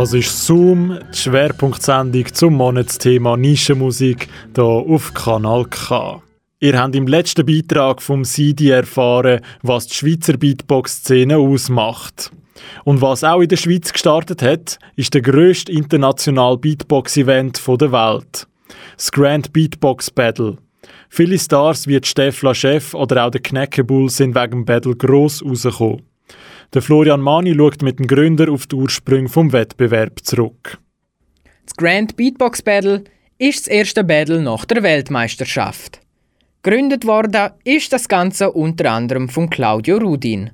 Das 0.04 0.12
ist 0.12 0.44
Zoom, 0.44 0.98
die 1.14 1.16
Schwerpunktsendung 1.16 2.26
zum 2.34 2.56
Monatsthema 2.56 3.38
Nischenmusik 3.38 4.28
hier 4.54 4.62
auf 4.62 5.14
Kanal 5.14 5.64
K. 5.64 6.22
Ihr 6.60 6.78
habt 6.78 6.94
im 6.94 7.06
letzten 7.06 7.46
Beitrag 7.46 8.02
vom 8.02 8.22
CD 8.22 8.68
erfahren, 8.68 9.40
was 9.62 9.86
die 9.86 9.94
Schweizer 9.94 10.36
Beatbox-Szene 10.36 11.38
ausmacht. 11.38 12.30
Und 12.84 13.00
was 13.00 13.24
auch 13.24 13.40
in 13.40 13.48
der 13.48 13.56
Schweiz 13.56 13.94
gestartet 13.94 14.42
hat, 14.42 14.78
ist 14.94 15.14
der 15.14 15.22
grösste 15.22 15.72
internationale 15.72 16.58
Beatbox-Event 16.58 17.62
der 17.66 17.90
Welt. 17.90 18.46
Das 18.98 19.10
Grand 19.10 19.54
Beatbox 19.54 20.10
Battle. 20.10 20.58
Viele 21.08 21.38
Stars 21.38 21.86
wie 21.86 21.98
Stefla 22.04 22.54
Chef 22.54 22.92
oder 22.92 23.24
auch 23.24 23.30
der 23.30 23.40
Kneckebull 23.40 24.10
sind 24.10 24.34
wegen 24.34 24.50
dem 24.50 24.64
Battle 24.66 24.96
gross 24.96 25.42
rausgekommen. 25.42 26.02
Der 26.72 26.82
Florian 26.82 27.20
Mani 27.20 27.54
schaut 27.54 27.82
mit 27.82 27.98
dem 27.98 28.06
Gründer 28.06 28.50
auf 28.50 28.66
die 28.66 28.76
Ursprünge 28.76 29.28
vom 29.28 29.52
Wettbewerb 29.52 30.20
zurück. 30.24 30.78
Das 31.66 31.76
Grand 31.76 32.16
Beatbox 32.16 32.62
Battle 32.62 33.04
ist 33.38 33.60
das 33.60 33.68
erste 33.68 34.04
Battle 34.04 34.40
nach 34.40 34.64
der 34.64 34.82
Weltmeisterschaft. 34.82 36.00
Gegründet 36.62 37.06
worden 37.06 37.50
ist 37.64 37.92
das 37.92 38.08
Ganze 38.08 38.52
unter 38.52 38.90
anderem 38.90 39.28
von 39.28 39.50
Claudio 39.50 39.98
Rudin. 39.98 40.50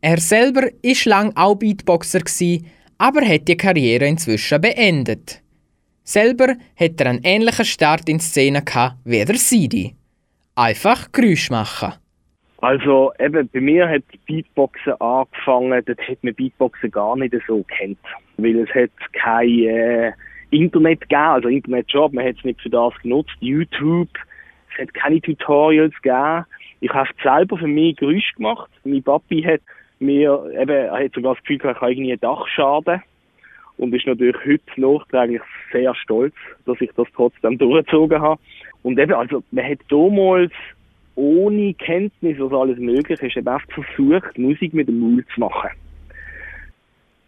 Er 0.00 0.20
selber 0.20 0.68
ist 0.82 1.06
lang 1.06 1.32
auch 1.34 1.56
Beatboxer 1.56 2.20
aber 2.98 3.26
hat 3.26 3.48
die 3.48 3.56
Karriere 3.56 4.06
inzwischen 4.06 4.60
beendet. 4.60 5.42
Selber 6.04 6.54
hat 6.76 7.00
er 7.00 7.06
einen 7.06 7.24
ähnlichen 7.24 7.64
Start 7.64 8.08
in 8.08 8.20
Szene 8.20 8.62
gehabt 8.62 8.98
wie 9.04 9.24
der 9.24 9.36
Sidi. 9.36 9.96
Einfach 10.54 11.10
Geräusche 11.10 11.52
machen. 11.52 11.94
Also 12.64 13.12
eben, 13.18 13.46
bei 13.52 13.60
mir 13.60 13.86
hat 13.86 14.04
Beatboxen 14.24 14.98
angefangen, 14.98 15.82
dort 15.84 16.08
hat 16.08 16.24
man 16.24 16.34
Beatboxen 16.34 16.90
gar 16.90 17.14
nicht 17.14 17.34
so 17.46 17.62
kennt. 17.64 17.98
Weil 18.38 18.60
es 18.60 18.74
hat 18.74 18.90
kein 19.12 19.64
äh, 19.64 20.12
Internet 20.48 21.02
gegeben, 21.02 21.20
also 21.20 21.48
Internet 21.48 21.92
schon, 21.92 22.14
man 22.14 22.24
hat 22.24 22.36
es 22.38 22.44
nicht 22.44 22.62
für 22.62 22.70
das 22.70 22.94
genutzt. 23.02 23.36
YouTube, 23.40 24.08
es 24.72 24.80
hat 24.80 24.94
keine 24.94 25.20
Tutorials 25.20 25.92
gegeben. 26.00 26.46
Ich 26.80 26.90
habe 26.90 27.10
selber 27.22 27.58
für 27.58 27.66
mich 27.66 27.96
Geräusche 27.96 28.34
gemacht. 28.34 28.70
Mein 28.84 29.02
Papi 29.02 29.42
hat 29.42 29.60
mir 29.98 30.50
eben, 30.58 30.70
er 30.70 31.04
hat 31.04 31.12
sogar 31.12 31.34
das 31.34 31.42
Gefühl 31.42 31.58
gehabt, 31.58 31.76
ich 31.76 31.82
habe 31.82 31.92
irgendwie 31.92 32.12
einen 32.12 32.20
Dachschaden. 32.20 33.02
Und 33.76 33.94
ist 33.94 34.06
natürlich 34.06 34.36
heute 34.46 34.80
nachträglich 34.80 35.42
sehr 35.70 35.94
stolz, 35.96 36.34
dass 36.64 36.80
ich 36.80 36.92
das 36.96 37.08
trotzdem 37.14 37.58
durchgezogen 37.58 38.22
habe. 38.22 38.40
Und 38.82 38.98
eben, 38.98 39.12
also, 39.12 39.42
man 39.50 39.68
hat 39.68 39.80
damals 39.90 40.52
ohne 41.16 41.74
Kenntnis, 41.74 42.38
was 42.38 42.52
alles 42.52 42.78
möglich 42.78 43.20
ist, 43.20 43.36
eben 43.36 43.48
einfach 43.48 43.68
versucht, 43.70 44.38
Musik 44.38 44.74
mit 44.74 44.88
dem 44.88 44.98
Mund 45.00 45.24
zu 45.34 45.40
machen. 45.40 45.70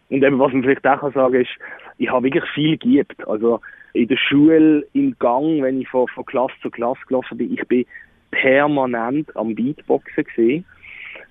Und 0.09 0.23
eben, 0.23 0.39
was 0.39 0.53
man 0.53 0.63
vielleicht 0.63 0.85
auch 0.87 0.99
kann 0.99 1.11
sagen 1.11 1.41
ist, 1.41 1.51
ich 1.97 2.09
habe 2.09 2.25
wirklich 2.25 2.43
viel 2.53 2.77
geübt. 2.77 3.27
Also 3.27 3.59
in 3.93 4.07
der 4.07 4.17
Schule, 4.17 4.85
im 4.93 5.15
Gang, 5.19 5.61
wenn 5.61 5.81
ich 5.81 5.89
von, 5.89 6.07
von 6.07 6.25
Klasse 6.25 6.53
zu 6.61 6.69
Klasse 6.69 7.01
gelaufen 7.07 7.37
bin, 7.37 7.53
ich 7.53 7.67
bin 7.67 7.85
permanent 8.31 9.35
am 9.35 9.55
Beatboxen 9.55 10.23
gesehen. 10.23 10.65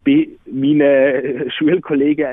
Bin 0.05 0.37
meinen 0.47 1.51
Schulkollegen 1.59 2.27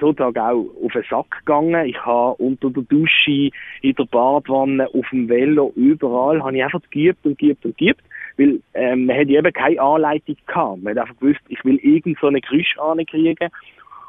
sozusagen 0.00 0.38
auch 0.38 0.66
auf 0.84 0.92
den 0.92 1.04
Sack 1.08 1.30
gegangen. 1.44 1.86
Ich 1.86 2.04
habe 2.04 2.34
unter 2.42 2.70
der 2.70 2.82
Dusche, 2.84 3.50
in 3.82 3.94
der 3.94 4.04
Badwanne, 4.04 4.86
auf 4.92 5.06
dem 5.10 5.28
Velo, 5.28 5.72
überall, 5.76 6.42
habe 6.42 6.56
ich 6.56 6.64
einfach 6.64 6.82
geübt 6.90 7.24
und 7.24 7.38
geübt 7.38 7.64
und 7.64 7.76
geübt. 7.78 8.02
Weil 8.38 8.60
ähm, 8.74 9.06
man 9.06 9.16
hat 9.16 9.28
eben 9.28 9.52
keine 9.52 9.80
Anleitung 9.80 10.36
gehabt. 10.46 10.82
Man 10.82 10.96
hat 10.96 11.02
einfach 11.02 11.20
gewusst, 11.20 11.40
ich 11.48 11.62
will 11.64 11.76
irgend 11.82 12.18
so 12.20 12.28
eine 12.28 12.40
Geräusch 12.40 12.76
kriegen. 13.10 13.50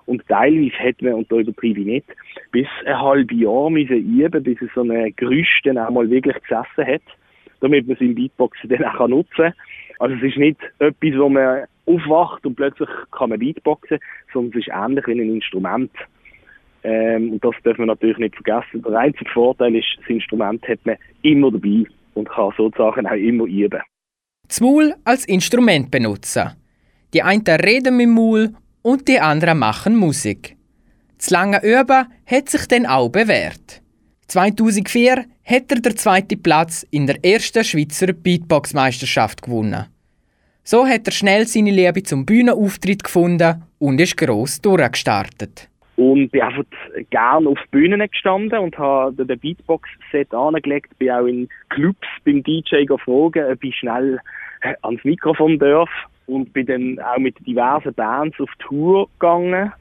Und 0.06 0.28
teilweise 0.28 0.80
hat 0.80 1.02
man, 1.02 1.14
und 1.14 1.32
da 1.32 1.36
übertreibe 1.36 1.82
ich 1.82 1.86
nicht, 1.86 2.06
bis 2.52 2.68
ein 2.86 3.00
halbes 3.00 3.38
Jahr 3.38 3.70
müssen 3.70 3.98
üben, 3.98 4.44
bis 4.44 4.58
so 4.74 4.82
eine 4.82 5.12
Geräusch 5.12 5.62
dann 5.64 5.78
auch 5.78 5.92
mal 5.92 6.10
wirklich 6.10 6.36
gesessen 6.42 6.88
hat, 6.94 7.02
damit 7.60 7.88
man 7.88 7.96
es 7.96 8.02
im 8.02 8.16
Beatboxen 8.16 8.70
dann 8.70 8.86
auch 8.86 9.08
nutzen 9.08 9.36
kann. 9.36 9.54
Also 10.00 10.16
es 10.16 10.24
ist 10.24 10.38
nicht 10.38 10.58
etwas, 10.80 11.20
wo 11.20 11.30
man 11.30 11.66
aufwacht 11.86 12.46
und 12.46 12.56
plötzlich 12.56 12.90
kann 13.12 13.30
man 13.30 13.40
Beatboxen, 13.40 14.00
sondern 14.34 14.60
es 14.60 14.68
ist 14.68 14.74
ähnlich 14.74 15.06
wie 15.08 15.12
ein 15.12 15.36
Instrument. 15.36 15.92
Ähm, 16.84 17.34
und 17.34 17.44
das 17.44 17.56
darf 17.64 17.78
man 17.78 17.88
natürlich 17.88 18.18
nicht 18.18 18.36
vergessen. 18.36 18.82
Der 18.82 18.98
einzige 18.98 19.30
Vorteil 19.30 19.76
ist, 19.76 19.98
das 20.00 20.10
Instrument 20.10 20.66
hat 20.68 20.80
man 20.86 20.98
immer 21.24 21.52
dabei 21.52 21.84
und 22.14 22.30
kann 22.30 22.54
sozusagen 22.56 23.06
auch 23.06 23.12
immer 23.12 23.46
üben. 23.46 23.82
Das 24.50 24.62
Maul 24.62 24.96
als 25.04 25.26
Instrument 25.26 25.92
benutzen. 25.92 26.50
Die 27.14 27.22
einen 27.22 27.44
reden 27.44 27.96
mit 27.96 28.08
dem 28.08 28.16
Maul 28.16 28.54
und 28.82 29.08
die 29.08 29.20
anderen 29.20 29.60
machen 29.60 29.96
Musik. 29.96 30.58
Das 31.20 31.30
lange 31.30 31.62
Üben 31.62 32.08
hat 32.26 32.50
sich 32.50 32.68
dann 32.68 32.88
auch 32.88 33.10
bewährt. 33.10 33.84
2004 34.26 35.26
hat 35.46 35.72
er 35.72 35.82
den 35.82 35.96
zweiten 35.96 36.42
Platz 36.42 36.84
in 36.90 37.06
der 37.06 37.24
ersten 37.24 37.64
Schweizer 37.64 38.12
Beatbox-Meisterschaft 38.12 39.44
gewonnen. 39.44 39.86
So 40.64 40.84
hat 40.88 41.06
er 41.06 41.12
schnell 41.12 41.46
seine 41.46 41.72
Liebe 41.72 42.02
zum 42.02 42.26
Bühnenauftritt 42.26 43.04
gefunden 43.04 43.64
und 43.78 44.02
ist 44.02 44.18
gross 44.18 44.60
durchgestartet. 44.62 45.70
Und 45.96 46.30
bin 46.32 46.42
einfach 46.42 46.64
gerne 47.12 47.50
auf 47.50 47.60
Bühnen 47.70 48.00
gestanden 48.10 48.58
und 48.58 48.76
habe 48.80 49.26
den 49.26 49.38
Beatbox-Set 49.38 50.34
angelegt. 50.34 50.98
Bin 50.98 51.12
auch 51.12 51.26
in 51.26 51.50
Clubs 51.70 52.08
beim 52.26 52.42
DJ 52.42 52.86
gefragt, 52.86 53.38
ob 53.38 53.64
ich 53.64 53.76
schnell 53.76 54.20
ans 54.82 55.04
Mikrofon 55.04 55.60
darf. 55.60 55.90
Und 56.28 56.54
bin 56.54 56.68
dann 56.68 57.00
auch 57.00 57.18
mit 57.18 57.36
diversen 57.46 57.94
Bands 57.94 58.40
auf 58.40 58.50
Tour 58.60 59.10
gegangen. 59.20 59.72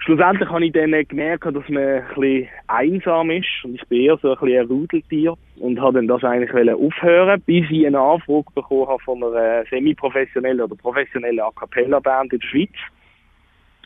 Schlussendlich 0.00 0.48
habe 0.50 0.66
ich 0.66 0.72
dann 0.72 0.92
gemerkt, 1.08 1.46
dass 1.46 1.68
man 1.68 1.82
ein 1.82 2.04
bisschen 2.14 2.48
einsam 2.66 3.30
ist. 3.30 3.48
Und 3.64 3.76
ich 3.76 3.88
bin 3.88 4.02
eher 4.02 4.18
so 4.18 4.32
ein 4.32 4.38
bisschen 4.38 4.60
ein 4.60 4.66
Rudeltier. 4.66 5.34
Und 5.58 5.80
habe 5.80 5.94
dann 5.94 6.06
das 6.06 6.22
eigentlich 6.22 6.52
aufhören 6.74 7.40
bis 7.46 7.64
ich 7.70 7.86
eine 7.86 7.98
Anfrage 7.98 8.44
bekommen 8.54 8.88
habe 8.88 9.02
von 9.04 9.24
einer 9.24 9.64
semi-professionellen 9.70 10.60
oder 10.60 10.76
professionellen 10.76 11.40
A 11.40 11.50
Cappella-Band 11.56 12.34
in 12.34 12.40
der 12.40 12.46
Schweiz 12.46 12.74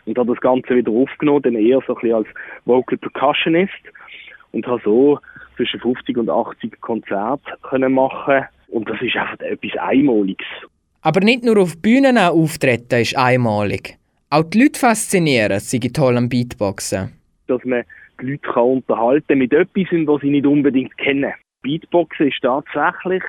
und 0.07 0.19
habe 0.19 0.33
das 0.33 0.41
Ganze 0.41 0.77
wieder 0.77 0.91
aufgenommen, 0.91 1.43
dann 1.43 1.55
eher 1.55 1.81
so 1.87 1.95
ein 1.95 2.01
bisschen 2.01 2.17
als 2.17 2.27
Vocal 2.65 2.99
Percussionist 2.99 3.73
und 4.53 4.67
habe 4.67 4.81
so 4.85 5.19
zwischen 5.61 5.81
50 5.81 6.17
und 6.17 6.31
80 6.31 6.81
Konzerte 6.81 7.53
können 7.69 7.93
machen 7.93 8.45
und 8.69 8.89
das 8.89 9.01
ist 9.03 9.17
einfach 9.17 9.41
etwas 9.41 9.73
Einmaliges. 9.79 10.47
Aber 11.03 11.21
nicht 11.21 11.45
nur 11.45 11.59
auf 11.59 11.81
Bühnen 11.81 12.17
auftreten 12.17 13.01
ist 13.01 13.17
einmalig. 13.17 13.99
Auch 14.31 14.45
die 14.45 14.63
Leute 14.63 14.79
faszinieren, 14.79 15.61
sie 15.61 15.81
toll 15.81 16.17
am 16.17 16.29
Beatboxen. 16.29 17.13
Dass 17.47 17.65
man 17.65 17.85
die 18.21 18.33
Leute 18.33 18.53
kann 18.53 18.63
unterhalten 18.63 19.39
mit 19.39 19.53
etwas, 19.53 19.87
was 19.91 20.21
sie 20.23 20.31
nicht 20.31 20.47
unbedingt 20.47 20.97
kennen. 20.99 21.33
Beatboxen 21.63 22.29
ist 22.29 22.41
tatsächlich 22.41 23.23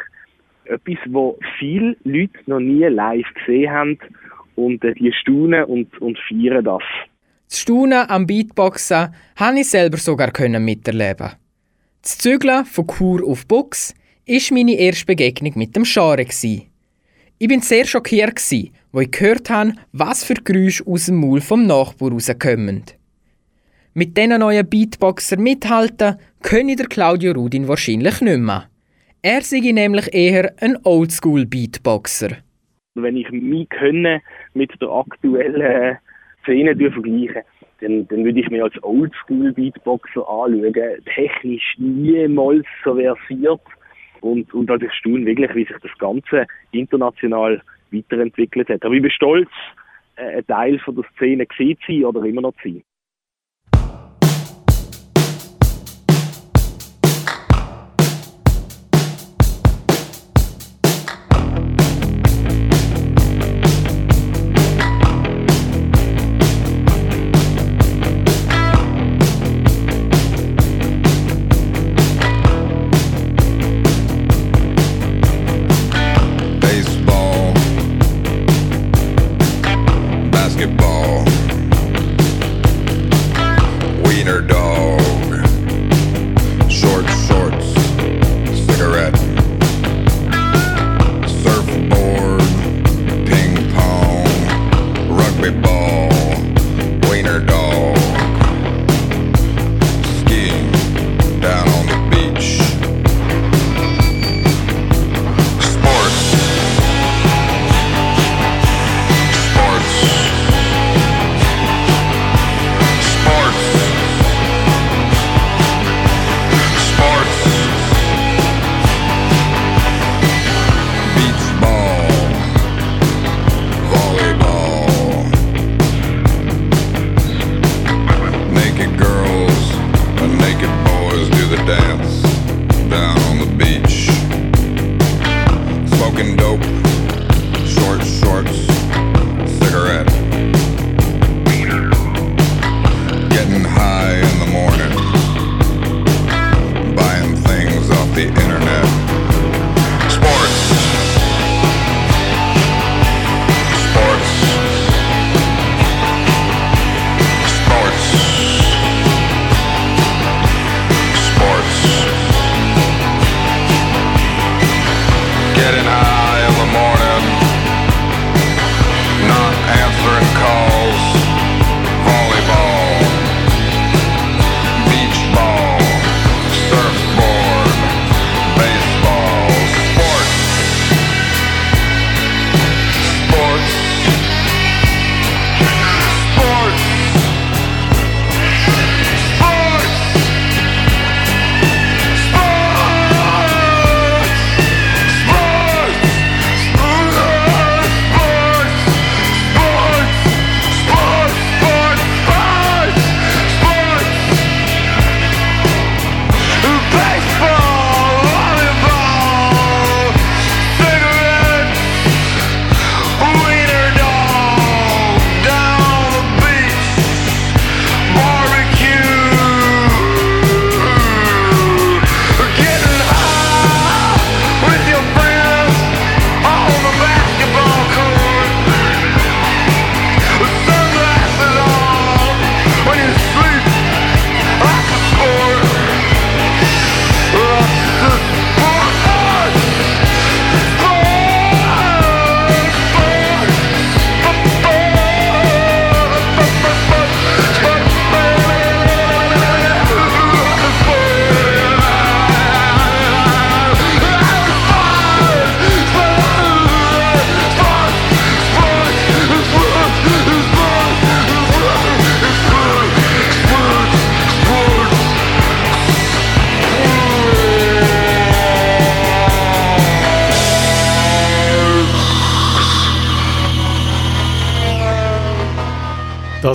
etwas, 0.66 0.98
was 1.08 1.36
viele 1.60 1.98
Leute 2.04 2.40
noch 2.46 2.60
nie 2.60 2.86
live 2.86 3.28
gesehen 3.34 3.72
haben 3.72 4.00
und 4.56 4.84
äh, 4.86 4.94
die 4.94 5.12
staunen 5.12 5.66
und, 5.66 6.00
und 6.00 6.18
feiern 6.30 6.64
das. 6.64 6.84
Das 7.50 7.60
Staunen 7.60 8.10
am 8.10 8.26
Beatboxen 8.26 9.14
habe 9.36 9.60
ich 9.60 9.70
selber 9.70 9.98
sogar 9.98 10.32
miterleben. 10.60 11.32
Das 12.02 12.18
Zügeln 12.18 12.66
von 12.66 12.88
Kur 12.88 13.24
auf 13.28 13.46
Box 13.46 13.94
war 14.28 14.58
meine 14.58 14.74
erste 14.74 15.06
Begegnung 15.06 15.54
mit 15.56 15.76
dem 15.76 15.84
Genre. 15.84 16.26
Ich 16.26 17.48
bin 17.48 17.62
sehr 17.62 17.86
schockiert, 17.86 18.38
als 18.38 18.52
ich 18.52 18.72
gehört 19.12 19.52
habe, 19.52 19.74
was 19.92 20.24
für 20.24 20.34
Geräusche 20.34 20.84
aus 20.88 21.06
dem 21.06 21.18
Maul 21.18 21.42
vom 21.42 21.68
Nachbar 21.68 22.12
rauskommen. 22.12 22.86
Mit 23.94 24.18
diesen 24.18 24.40
neuen 24.40 24.68
Beatboxer 24.68 25.38
mithalten 25.38 26.16
könne 26.42 26.76
der 26.76 26.88
Claudio 26.88 27.34
Rudin 27.34 27.68
wahrscheinlich 27.68 28.20
nicht 28.22 28.40
mehr. 28.40 28.68
Er 29.22 29.42
sei 29.42 29.60
nämlich 29.60 30.12
eher 30.12 30.56
ein 30.60 30.80
Oldschool-Beatboxer. 30.84 32.38
Wenn 32.96 33.16
ich 33.16 33.28
Können 33.70 34.22
mit 34.56 34.72
der 34.82 34.90
aktuellen 34.90 35.98
Szene 36.42 36.76
vergleiche, 36.76 37.44
dann, 37.82 38.08
dann 38.08 38.24
würde 38.24 38.40
ich 38.40 38.50
mir 38.50 38.64
als 38.64 38.82
Oldschool-Beatboxer 38.84 40.28
anschauen. 40.28 40.74
Technisch 41.14 41.76
niemals 41.78 42.66
so 42.84 42.96
versiert. 42.96 43.62
Und, 44.22 44.54
und 44.54 44.70
also 44.70 44.86
ich 44.86 44.94
staune 44.94 45.26
wirklich, 45.26 45.54
wie 45.56 45.66
sich 45.66 45.78
das 45.82 45.98
Ganze 45.98 46.46
international 46.72 47.62
weiterentwickelt 47.92 48.70
hat. 48.70 48.86
Aber 48.86 48.94
ich 48.94 49.02
bin 49.02 49.12
stolz, 49.12 49.50
äh, 50.16 50.38
ein 50.38 50.48
Teil 50.48 50.80
von 50.80 50.96
der 50.96 51.06
Szene 51.16 51.46
gesehen 51.46 51.78
zu 51.86 51.92
sein 51.92 52.06
oder 52.06 52.24
immer 52.24 52.42
noch 52.42 52.54
zu 52.62 52.70
sein. 52.70 52.84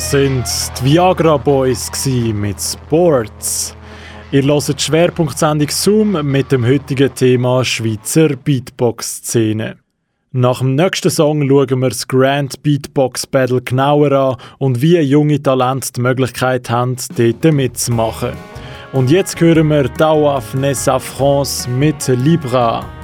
Das 0.06 0.12
sind 0.12 0.44
die 0.78 0.92
Viagra 0.92 1.36
Boys 1.36 1.90
mit 2.32 2.60
Sports. 2.60 3.74
Ihr 4.30 4.44
hört 4.44 4.68
die 4.68 4.80
Schwerpunktsendung 4.80 5.68
Zoom 5.68 6.30
mit 6.30 6.52
dem 6.52 6.64
heutigen 6.64 7.12
Thema 7.12 7.64
Schweizer 7.64 8.36
Beatbox-Szene. 8.36 9.78
Nach 10.30 10.60
dem 10.60 10.76
nächsten 10.76 11.10
Song 11.10 11.48
schauen 11.48 11.80
wir 11.80 11.88
das 11.88 12.06
Grand 12.06 12.62
Beatbox 12.62 13.26
Battle 13.26 13.60
genauer 13.60 14.12
an 14.12 14.36
und 14.58 14.80
wie 14.80 15.00
junge 15.00 15.42
Talente 15.42 15.94
die 15.94 16.02
Möglichkeit 16.02 16.70
haben, 16.70 16.94
dort 17.16 17.52
mitzumachen. 17.52 18.34
Und 18.92 19.10
jetzt 19.10 19.40
hören 19.40 19.66
wir 19.66 19.88
Dauaf 19.88 20.54
Nessa 20.54 21.00
France 21.00 21.68
mit 21.68 22.06
Libra. 22.06 22.95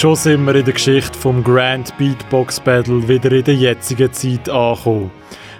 Schon 0.00 0.14
sind 0.14 0.46
wir 0.46 0.54
in 0.54 0.64
der 0.64 0.72
Geschichte 0.72 1.18
vom 1.18 1.44
Grand 1.44 1.94
Beatbox 1.98 2.58
Battle 2.60 3.06
wieder 3.06 3.30
in 3.32 3.44
der 3.44 3.54
jetzigen 3.54 4.10
Zeit 4.10 4.48
angekommen. 4.48 5.10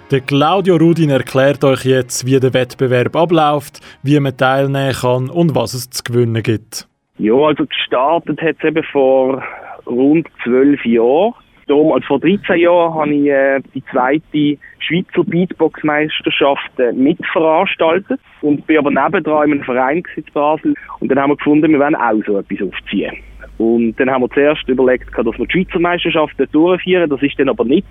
Der 0.09 0.21
Claudio 0.21 0.77
Rudin 0.77 1.11
erklärt 1.11 1.63
euch 1.63 1.85
jetzt, 1.85 2.25
wie 2.25 2.39
der 2.39 2.51
Wettbewerb 2.51 3.15
abläuft, 3.15 3.81
wie 4.01 4.19
man 4.19 4.35
teilnehmen 4.35 4.93
kann 4.93 5.29
und 5.29 5.53
was 5.53 5.75
es 5.75 5.91
zu 5.91 6.01
gewinnen 6.01 6.41
gibt. 6.41 6.87
Ja, 7.19 7.35
also 7.35 7.67
gestartet 7.67 8.41
hat 8.41 8.55
es 8.57 8.63
eben 8.63 8.83
vor 8.91 9.43
rund 9.85 10.27
zwölf 10.43 10.83
Jahren. 10.85 11.35
Darum, 11.67 11.93
also 11.93 12.07
vor 12.07 12.19
13 12.19 12.61
Jahren 12.61 12.95
habe 12.95 13.13
ich 13.13 13.29
äh, 13.29 13.59
die 13.75 13.83
zweite 13.91 14.57
Schweizer 14.79 15.23
Beatbox-Meisterschaft 15.23 16.79
äh, 16.79 16.91
mitveranstaltet 16.93 18.19
und 18.41 18.65
bin 18.65 18.79
aber 18.79 18.89
nebendran 18.89 19.49
in 19.49 19.53
einem 19.53 19.63
Verein 19.63 20.01
in 20.15 20.25
Basel 20.33 20.73
und 20.99 21.09
dann 21.09 21.19
haben 21.19 21.29
wir 21.29 21.37
gefunden, 21.37 21.71
wir 21.71 21.79
wollen 21.79 21.95
auch 21.95 22.25
so 22.25 22.39
etwas 22.39 22.67
aufziehen. 22.67 23.17
Und 23.61 23.93
dann 23.97 24.09
haben 24.09 24.23
wir 24.23 24.29
zuerst 24.31 24.67
überlegt, 24.67 25.15
dass 25.15 25.37
wir 25.37 25.45
die 25.45 25.51
Schweizer 25.51 25.79
Meisterschaft 25.79 26.33
dort 26.39 26.51
durchführen, 26.51 27.07
das 27.07 27.21
ist 27.21 27.37
dann 27.37 27.47
aber 27.47 27.63
nicht, 27.63 27.85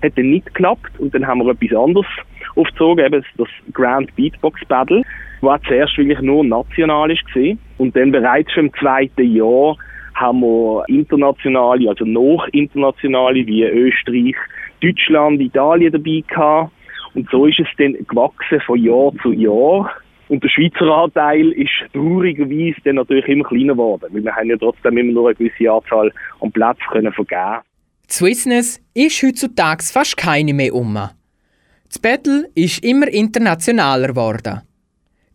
hat 0.00 0.12
dann 0.16 0.30
nicht 0.30 0.46
geklappt 0.46 1.00
und 1.00 1.12
dann 1.12 1.26
haben 1.26 1.44
wir 1.44 1.50
etwas 1.50 1.76
anderes 1.76 2.06
aufgezogen, 2.54 3.04
eben 3.04 3.24
das 3.36 3.48
Grand 3.72 4.14
Beatbox 4.14 4.64
Battle, 4.68 5.02
was 5.40 5.60
zuerst 5.62 5.98
wirklich 5.98 6.20
nur 6.20 6.44
national 6.44 7.08
gewesen. 7.08 7.58
und 7.78 7.96
dann 7.96 8.12
bereits 8.12 8.52
schon 8.52 8.66
im 8.66 8.74
zweiten 8.74 9.34
Jahr 9.34 9.76
haben 10.14 10.42
wir 10.42 10.84
internationale, 10.86 11.88
also 11.88 12.04
noch 12.04 12.46
internationale 12.52 13.44
wie 13.48 13.64
Österreich, 13.64 14.36
Deutschland, 14.80 15.40
Italien 15.40 15.92
dabei 15.92 16.22
gehabt. 16.28 16.70
Und 17.14 17.28
so 17.30 17.46
ist 17.46 17.58
es 17.58 17.66
dann 17.78 17.94
gewachsen 18.06 18.60
von 18.60 18.80
Jahr 18.80 19.10
zu 19.22 19.32
Jahr. 19.32 19.90
Und 20.28 20.42
der 20.42 20.48
Schweizer 20.48 20.86
Anteil 20.86 21.52
ist 21.52 21.70
traurigerweise 21.92 22.80
dann 22.84 22.96
natürlich 22.96 23.26
immer 23.28 23.44
kleiner 23.44 23.74
geworden, 23.74 24.06
weil 24.10 24.24
wir 24.24 24.34
haben 24.34 24.48
ja 24.48 24.56
trotzdem 24.56 24.98
immer 24.98 25.12
nur 25.12 25.28
eine 25.28 25.36
gewisse 25.36 25.70
Anzahl 25.70 26.12
an 26.40 26.52
Plätzen 26.52 26.82
können 26.90 27.12
vergeben. 27.12 27.62
Swissness 28.08 28.80
ist 28.94 29.22
heutzutage 29.22 29.84
fast 29.84 30.16
keine 30.16 30.54
mehr 30.54 30.74
um. 30.74 30.94
Das 30.94 31.98
Battle 32.00 32.48
ist 32.54 32.84
immer 32.84 33.08
internationaler 33.08 34.08
geworden. 34.08 34.62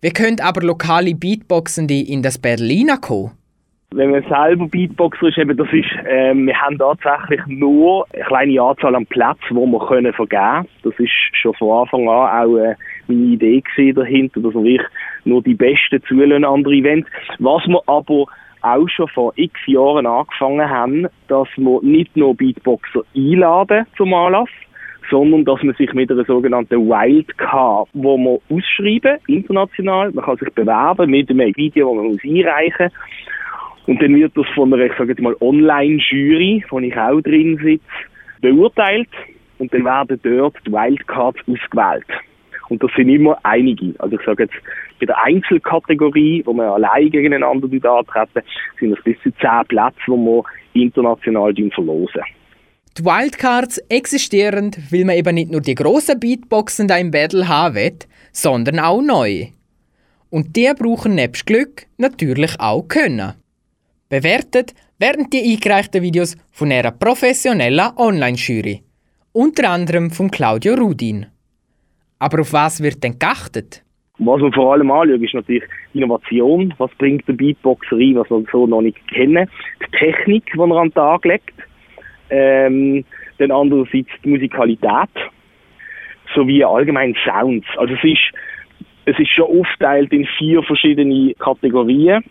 Wie 0.02 0.10
können 0.10 0.40
aber 0.42 0.62
lokale 0.62 1.16
Beatboxende 1.16 1.94
in 1.94 2.24
das 2.24 2.38
Battle 2.38 2.68
hineinkommen? 2.68 3.32
Wenn 3.94 4.12
man 4.12 4.24
selber 4.24 4.68
Beatboxer 4.68 5.28
ist, 5.28 5.38
eben, 5.38 5.58
das 5.58 5.68
ist, 5.74 5.90
ähm, 6.08 6.48
wir 6.48 6.56
haben 6.60 6.78
tatsächlich 6.78 7.42
nur 7.48 8.08
eine 8.14 8.24
kleine 8.24 8.62
Anzahl 8.62 8.96
an 8.96 9.06
Plätzen, 9.06 9.50
die 9.50 9.56
wir 9.56 9.86
können 9.86 10.14
vergeben. 10.14 10.66
Das 10.84 10.94
ist 10.98 11.12
schon 11.34 11.54
von 11.56 11.82
Anfang 11.82 12.08
an 12.08 12.48
auch 12.48 12.58
äh, 12.58 12.76
meine 13.12 13.34
Idee 13.34 13.94
dahinter, 13.94 14.42
dass 14.42 14.54
wirklich 14.54 14.82
nur 15.26 15.42
die 15.42 15.54
Besten 15.54 16.02
zulassen 16.08 16.44
an 16.44 16.46
andere 16.46 16.76
Events. 16.76 17.10
Was 17.40 17.66
wir 17.68 17.82
aber 17.88 18.26
auch 18.62 18.90
schon 18.90 19.08
vor 19.10 19.34
x 19.36 19.54
Jahren 19.68 20.06
angefangen 20.06 20.70
haben, 20.70 21.08
dass 21.28 21.48
wir 21.58 21.80
nicht 21.82 22.16
nur 22.16 22.36
Beatboxer 22.36 23.02
einladen 23.16 23.86
zum 23.98 24.14
Anlass, 24.14 24.50
sondern 25.10 25.46
dass 25.46 25.62
man 25.64 25.76
sich 25.76 25.92
mit 25.94 26.12
einer 26.12 26.26
sogenannten 26.26 26.88
Wildcard, 26.88 27.90
wo 27.94 28.18
man 28.18 28.40
ausschreiben, 28.50 29.18
international, 29.28 30.12
man 30.12 30.26
kann 30.26 30.38
sich 30.38 30.54
bewerben 30.54 31.10
mit 31.10 31.30
einem 31.30 31.56
Video, 31.56 31.90
das 31.90 32.04
man 32.04 32.12
muss 32.12 32.24
einreichen 32.24 32.86
muss. 32.86 33.88
Und 33.88 34.02
dann 34.02 34.16
wird 34.16 34.38
das 34.38 34.48
von 34.54 34.74
einer, 34.74 34.86
ich 34.86 34.94
sage 34.98 35.10
jetzt 35.10 35.22
mal, 35.22 35.36
Online-Jury, 35.42 36.66
wo 36.70 36.80
ich 36.80 36.96
auch 36.96 37.22
drin 37.22 37.58
sitze, 37.58 37.84
beurteilt. 38.40 39.10
Und 39.58 39.74
dann 39.74 39.86
werden 39.86 40.20
dort 40.24 40.56
die 40.66 40.72
Wildcards 40.72 41.40
ausgewählt. 41.40 42.06
Und 42.72 42.82
das 42.82 42.92
sind 42.96 43.10
immer 43.10 43.38
einige. 43.44 43.94
Also 44.00 44.18
ich 44.18 44.26
sage 44.26 44.44
jetzt, 44.44 44.56
bei 44.98 45.06
der 45.06 45.22
Einzelkategorie, 45.22 46.42
wo 46.46 46.54
wir 46.54 46.72
allein 46.72 47.10
gegeneinander 47.10 47.68
antreten, 47.68 48.48
sind 48.80 48.98
es 48.98 49.04
bis 49.04 49.18
zu 49.24 49.30
zehn 49.42 49.66
Plätze, 49.68 49.98
die 50.08 50.12
wir 50.12 50.44
international 50.72 51.54
verlosen. 51.76 52.22
Die 52.98 53.04
Wildcards 53.04 53.78
existieren, 53.90 54.72
weil 54.90 55.04
man 55.04 55.18
eben 55.18 55.36
nicht 55.36 55.52
nur 55.52 55.60
die 55.60 55.76
grossen 55.76 56.18
Beatboxen 56.18 56.88
im 56.88 57.12
Battle 57.12 57.50
haben 57.50 57.76
will, 57.76 58.00
sondern 58.32 58.80
auch 58.80 59.02
neue. 59.02 59.50
Und 60.30 60.56
die 60.56 60.72
brauchen 60.74 61.16
nebst 61.16 61.46
Glück 61.46 61.88
natürlich 61.98 62.58
auch 62.58 62.88
Können. 62.88 63.34
Bewertet 64.08 64.74
werden 64.98 65.30
die 65.30 65.44
eingereichten 65.44 66.02
Videos 66.04 66.38
von 66.54 66.72
einer 66.72 66.92
professionellen 66.92 67.98
Online-Jury. 67.98 68.82
Unter 69.34 69.72
anderem 69.72 70.10
von 70.10 70.32
Claudio 70.32 70.76
Rudin. 70.76 71.31
Aber 72.22 72.42
auf 72.42 72.54
was 72.54 72.84
wird 72.84 73.04
denn 73.04 73.18
geachtet? 73.18 73.82
Was 74.20 74.40
man 74.40 74.54
vor 74.54 74.74
allem 74.74 74.92
anschaut, 74.92 75.24
ist 75.24 75.34
natürlich 75.34 75.64
Innovation. 75.96 76.72
Was 76.78 76.92
bringt 77.00 77.28
der 77.28 77.34
Beatboxer 77.34 77.96
ein, 77.96 78.16
was 78.16 78.30
wir 78.30 78.44
so 78.52 78.68
noch 78.68 78.84
nicht 78.84 79.00
kennen? 79.08 79.50
Die 79.82 79.98
Technik, 79.98 80.46
die 80.54 80.60
er 80.60 80.78
an 80.78 80.90
den 80.90 80.94
Tag 80.94 81.26
legt. 81.26 81.56
Ähm, 82.30 83.04
dann 83.40 83.50
andererseits 83.50 84.10
die 84.24 84.30
Musikalität. 84.30 85.10
Sowie 86.36 86.64
allgemein 86.64 87.16
Sounds. 87.26 87.66
Also 87.78 87.96
es 87.96 88.04
ist, 88.04 88.32
es 89.06 89.18
ist 89.18 89.32
schon 89.32 89.60
aufgeteilt 89.60 90.14
in 90.14 90.28
vier 90.38 90.62
verschiedene 90.62 91.34
Kategorien. 91.40 92.24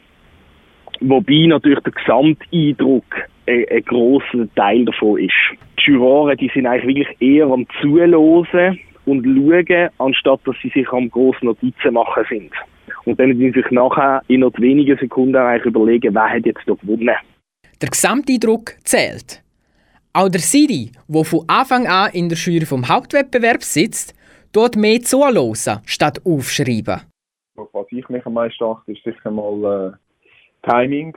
Wobei 1.00 1.46
natürlich 1.48 1.80
der 1.80 1.92
Gesamteindruck 1.94 3.06
ein, 3.48 3.64
ein 3.68 3.84
grosser 3.86 4.54
Teil 4.54 4.84
davon 4.84 5.18
ist. 5.18 5.34
Die 5.80 5.90
Juroren, 5.90 6.36
die 6.36 6.50
sind 6.54 6.68
eigentlich 6.68 6.96
wirklich 6.96 7.20
eher 7.20 7.46
am 7.46 7.66
Zuhören 7.80 8.14
und 9.06 9.24
schauen, 9.24 9.88
anstatt 9.98 10.40
dass 10.44 10.56
sie 10.62 10.70
sich 10.70 10.88
am 10.92 11.10
grossen 11.10 11.46
Notizen 11.46 11.94
machen 11.94 12.24
sind. 12.28 12.52
Und 13.04 13.18
dann 13.18 13.28
müssen 13.28 13.52
sie 13.52 13.60
sich 13.60 13.70
nachher 13.70 14.22
in 14.28 14.40
noch 14.40 14.58
wenigen 14.58 14.98
Sekunden 14.98 15.36
eigentlich 15.36 15.66
überlegen, 15.66 16.14
wer 16.14 16.28
hat 16.28 16.46
jetzt 16.46 16.62
da 16.66 16.74
gewonnen. 16.74 17.16
Der 17.80 17.88
Gesamteindruck 17.88 18.74
zählt. 18.84 19.42
Auch 20.12 20.28
der 20.28 20.40
Siri, 20.40 20.90
der 21.08 21.24
von 21.24 21.44
Anfang 21.46 21.86
an 21.86 22.10
in 22.12 22.28
der 22.28 22.36
Jury 22.36 22.66
vom 22.66 22.88
Hauptwettbewerb 22.88 23.62
sitzt, 23.62 24.14
dort 24.52 24.76
mehr 24.76 25.00
zuhören 25.00 25.80
statt 25.86 26.20
aufschreiben. 26.24 27.02
Was 27.54 27.86
ich 27.90 28.08
mich 28.08 28.24
am 28.26 28.34
meisten 28.34 28.64
achte, 28.64 28.92
ist 28.92 29.04
sicher 29.04 29.30
mal 29.30 29.94
äh, 29.94 30.68
Timing. 30.68 31.16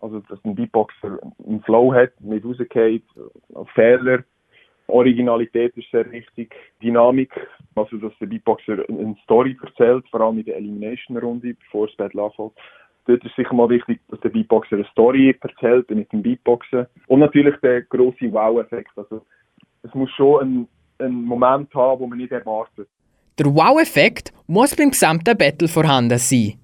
Also, 0.00 0.20
dass 0.28 0.38
ein 0.44 0.54
Beatboxer 0.54 1.18
einen 1.46 1.62
Flow 1.62 1.92
hat, 1.92 2.20
nicht 2.20 2.44
rausgeht, 2.44 3.04
Fehler. 3.74 4.24
Originalität 4.92 5.76
ist 5.76 5.90
sehr 5.90 6.10
wichtig. 6.10 6.54
Dynamik, 6.82 7.30
also 7.74 7.96
dass 7.96 8.12
der 8.20 8.26
Beatboxer 8.26 8.84
eine 8.88 9.16
Story 9.24 9.56
erzählt, 9.62 10.04
vor 10.10 10.20
allem 10.20 10.38
in 10.38 10.44
der 10.44 10.56
Elimination-Runde, 10.56 11.54
bevor 11.54 11.86
das 11.86 11.96
Battle 11.96 12.22
anfängt. 12.22 12.52
Dort 13.06 13.24
ist 13.24 13.34
sicher 13.34 13.54
mal 13.54 13.68
wichtig, 13.68 14.00
dass 14.08 14.20
der 14.20 14.28
Beatboxer 14.28 14.76
eine 14.76 14.84
Story 14.92 15.36
erzählt 15.40 15.90
mit 15.90 16.12
dem 16.12 16.22
Beatboxen. 16.22 16.86
Und 17.08 17.20
natürlich 17.20 17.56
der 17.62 17.82
große 17.82 18.32
Wow-Effekt. 18.32 18.90
Also, 18.96 19.22
es 19.82 19.92
muss 19.94 20.10
schon 20.10 20.40
einen, 20.40 20.68
einen 20.98 21.24
Moment 21.24 21.74
haben, 21.74 22.00
wo 22.00 22.06
man 22.06 22.18
nicht 22.18 22.30
erwartet. 22.30 22.88
Der 23.38 23.46
Wow-Effekt 23.46 24.32
muss 24.46 24.76
beim 24.76 24.90
gesamten 24.90 25.36
Battle 25.36 25.68
vorhanden 25.68 26.18
sein. 26.18 26.54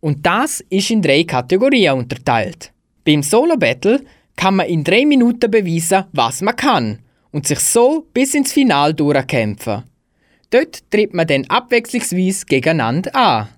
Und 0.00 0.24
das 0.24 0.60
ist 0.70 0.90
in 0.90 1.02
drei 1.02 1.24
Kategorien 1.24 1.98
unterteilt. 1.98 2.72
Beim 3.04 3.22
Solo-Battle 3.22 4.00
kann 4.36 4.56
man 4.56 4.66
in 4.66 4.84
drei 4.84 5.04
Minuten 5.04 5.50
beweisen, 5.50 6.04
was 6.12 6.42
man 6.42 6.54
kann 6.54 6.98
und 7.32 7.46
sich 7.46 7.60
so 7.60 8.06
bis 8.12 8.34
ins 8.34 8.52
Final 8.52 8.94
durchkämpfen. 8.94 9.84
Dort 10.50 10.90
tritt 10.90 11.14
man 11.14 11.26
dann 11.26 11.44
abwechslungsweise 11.46 12.46
gegeneinander 12.46 13.14
an. 13.14 13.48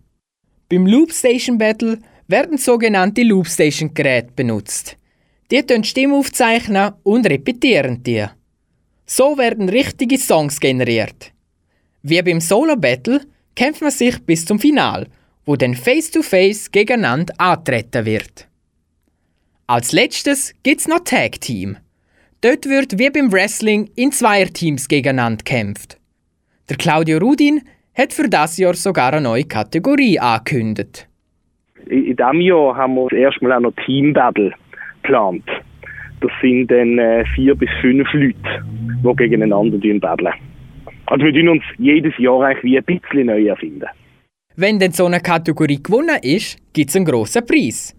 Beim 0.69 0.87
Loopstation 0.87 1.59
Battle 1.59 1.99
werden 2.27 2.59
sogenannte 2.59 3.23
Loopstation 3.23 3.95
Geräte 3.95 4.33
benutzt. 4.35 4.97
Die 5.51 5.63
können 5.63 5.85
Stimme 5.85 6.17
aufzeichnen 6.17 6.93
und 7.03 7.27
repetieren 7.27 8.03
die. 8.03 8.27
So 9.07 9.37
werden 9.37 9.69
richtige 9.69 10.19
Songs 10.19 10.61
generiert. 10.61 11.33
Wie 12.03 12.23
beim 12.23 12.41
Solo 12.41 12.77
Battle 12.77 13.21
kämpft 13.57 13.83
man 13.83 13.91
sich 13.91 14.19
bis 14.21 14.45
zum 14.45 14.61
Final, 14.61 15.09
wo 15.45 15.57
dann 15.57 15.75
face-to-face 15.75 16.67
-face 16.67 16.71
gegeneinander 16.71 17.35
antreten 17.39 18.05
wird. 18.05 18.47
Als 19.67 19.93
letztes 19.93 20.55
gibt's 20.63 20.87
noch 20.87 21.01
Tag 21.05 21.41
Team. 21.41 21.77
Dort 22.43 22.65
wird 22.65 22.99
wie 22.99 23.11
beim 23.11 23.31
Wrestling 23.31 23.91
in 23.97 24.13
Zweierteams 24.13 24.89
gegeneinander 24.89 25.45
gekämpft. 25.45 25.99
Der 26.71 26.79
Claudio 26.79 27.19
Rudin 27.19 27.61
hat 27.95 28.15
für 28.15 28.31
das 28.31 28.57
Jahr 28.57 28.73
sogar 28.73 29.13
eine 29.13 29.21
neue 29.21 29.45
Kategorie 29.45 30.19
angekündigt. 30.19 31.07
In, 31.87 32.17
diesem 32.17 32.41
Jahr 32.41 32.77
haben 32.77 32.95
wir 32.95 33.09
das 33.11 33.19
erste 33.19 33.45
Mal 33.45 33.59
auch 33.59 33.61
noch 33.61 33.75
Team 33.85 34.15
Battle 34.15 34.55
geplant. 35.03 35.45
Das 36.23 36.31
sind 36.41 36.71
dann 36.71 36.99
äh, 36.99 37.27
vier 37.35 37.55
bis 37.55 37.69
fünf 37.83 38.09
Leute, 38.15 38.65
die 39.05 39.17
gegeneinander 39.17 39.79
battlen. 39.99 40.33
Also 41.07 41.27
wir 41.27 41.35
tun 41.35 41.49
uns 41.49 41.63
jedes 41.77 42.17
Jahr 42.17 42.41
eigentlich 42.41 42.65
wie 42.65 42.79
ein 42.79 42.85
bisschen 42.85 43.27
neu 43.27 43.49
erfinden. 43.49 43.89
Wenn 44.57 44.79
denn 44.79 44.93
so 44.93 45.05
eine 45.05 45.21
Kategorie 45.21 45.83
gewonnen 45.83 46.19
ist, 46.23 46.57
gibt 46.73 46.89
es 46.89 46.97
einen 46.97 47.05
grossen 47.05 47.45
Preis. 47.45 47.95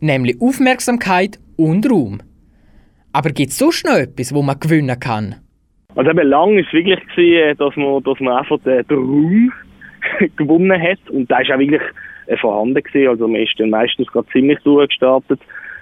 Nämlich 0.00 0.40
Aufmerksamkeit 0.40 1.38
und 1.56 1.88
Raum. 1.88 2.20
Aber 3.14 3.30
gibt 3.30 3.50
es 3.50 3.58
sonst 3.58 3.86
noch 3.86 3.96
etwas, 3.96 4.34
wo 4.34 4.42
man 4.42 4.58
gewinnen 4.58 4.98
kann? 4.98 5.36
Also 5.94 6.10
eben 6.10 6.26
lang 6.26 6.56
war 6.56 6.60
es 6.60 6.72
wirklich, 6.72 6.98
gewesen, 7.14 7.56
dass 7.58 7.76
man, 7.76 8.02
dass 8.02 8.18
man 8.18 8.38
einfach 8.38 8.58
den, 8.64 8.84
Raum 8.90 9.52
gewonnen 10.36 10.82
hat. 10.82 10.98
Und 11.10 11.30
da 11.30 11.38
ist 11.38 11.52
auch 11.52 11.58
wirklich 11.60 11.80
äh, 12.26 12.36
vorhanden 12.36 12.82
gewesen. 12.82 13.08
Also 13.08 13.28
man 13.28 13.40
ist 13.40 13.54
dann 13.58 13.70
meistens 13.70 14.08
gerade 14.08 14.26
ziemlich 14.32 14.58
durchgestartet. 14.64 15.38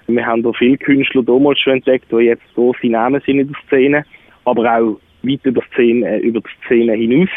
Wir 0.09 0.26
haben 0.26 0.43
da 0.43 0.53
viele 0.53 0.76
Künstler 0.76 1.22
damals 1.22 1.59
schon 1.61 1.74
entdeckt, 1.74 2.12
die 2.12 2.16
jetzt 2.16 2.43
große 2.55 2.87
Namen 2.89 3.22
sind 3.24 3.39
in 3.39 3.49
der 3.49 3.61
Szene, 3.66 4.05
aber 4.45 4.64
auch 4.70 5.01
weit 5.22 5.41
über 5.45 5.62
die 5.62 5.72
Szene, 5.72 6.07
äh, 6.07 6.18
über 6.18 6.41
die 6.41 6.66
Szene 6.66 6.93
hinaus. 6.93 7.30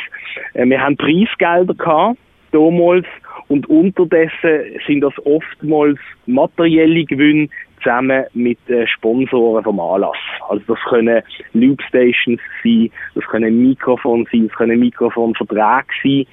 Äh, 0.55 0.65
wir 0.65 0.81
haben 0.81 0.97
Preisgelder 0.97 1.73
gehabt, 1.73 2.17
damals, 2.51 3.05
und 3.47 3.69
unterdessen 3.69 4.59
sind 4.87 5.01
das 5.01 5.13
oftmals 5.25 5.99
materielle 6.25 7.05
Gewinne 7.05 7.47
zusammen 7.85 8.25
mit 8.33 8.57
äh, 8.69 8.87
Sponsoren 8.87 9.63
vom 9.63 9.79
Anlass. 9.79 10.17
Also 10.49 10.63
das 10.67 10.79
können 10.89 11.21
Loopstations 11.53 12.41
sein, 12.63 12.89
das 13.13 13.23
können 13.25 13.61
Mikrofone 13.61 14.25
sein, 14.31 14.47
das 14.47 14.57
können 14.57 14.79
Mikrofonverträge 14.79 15.93
sein. 16.03 16.25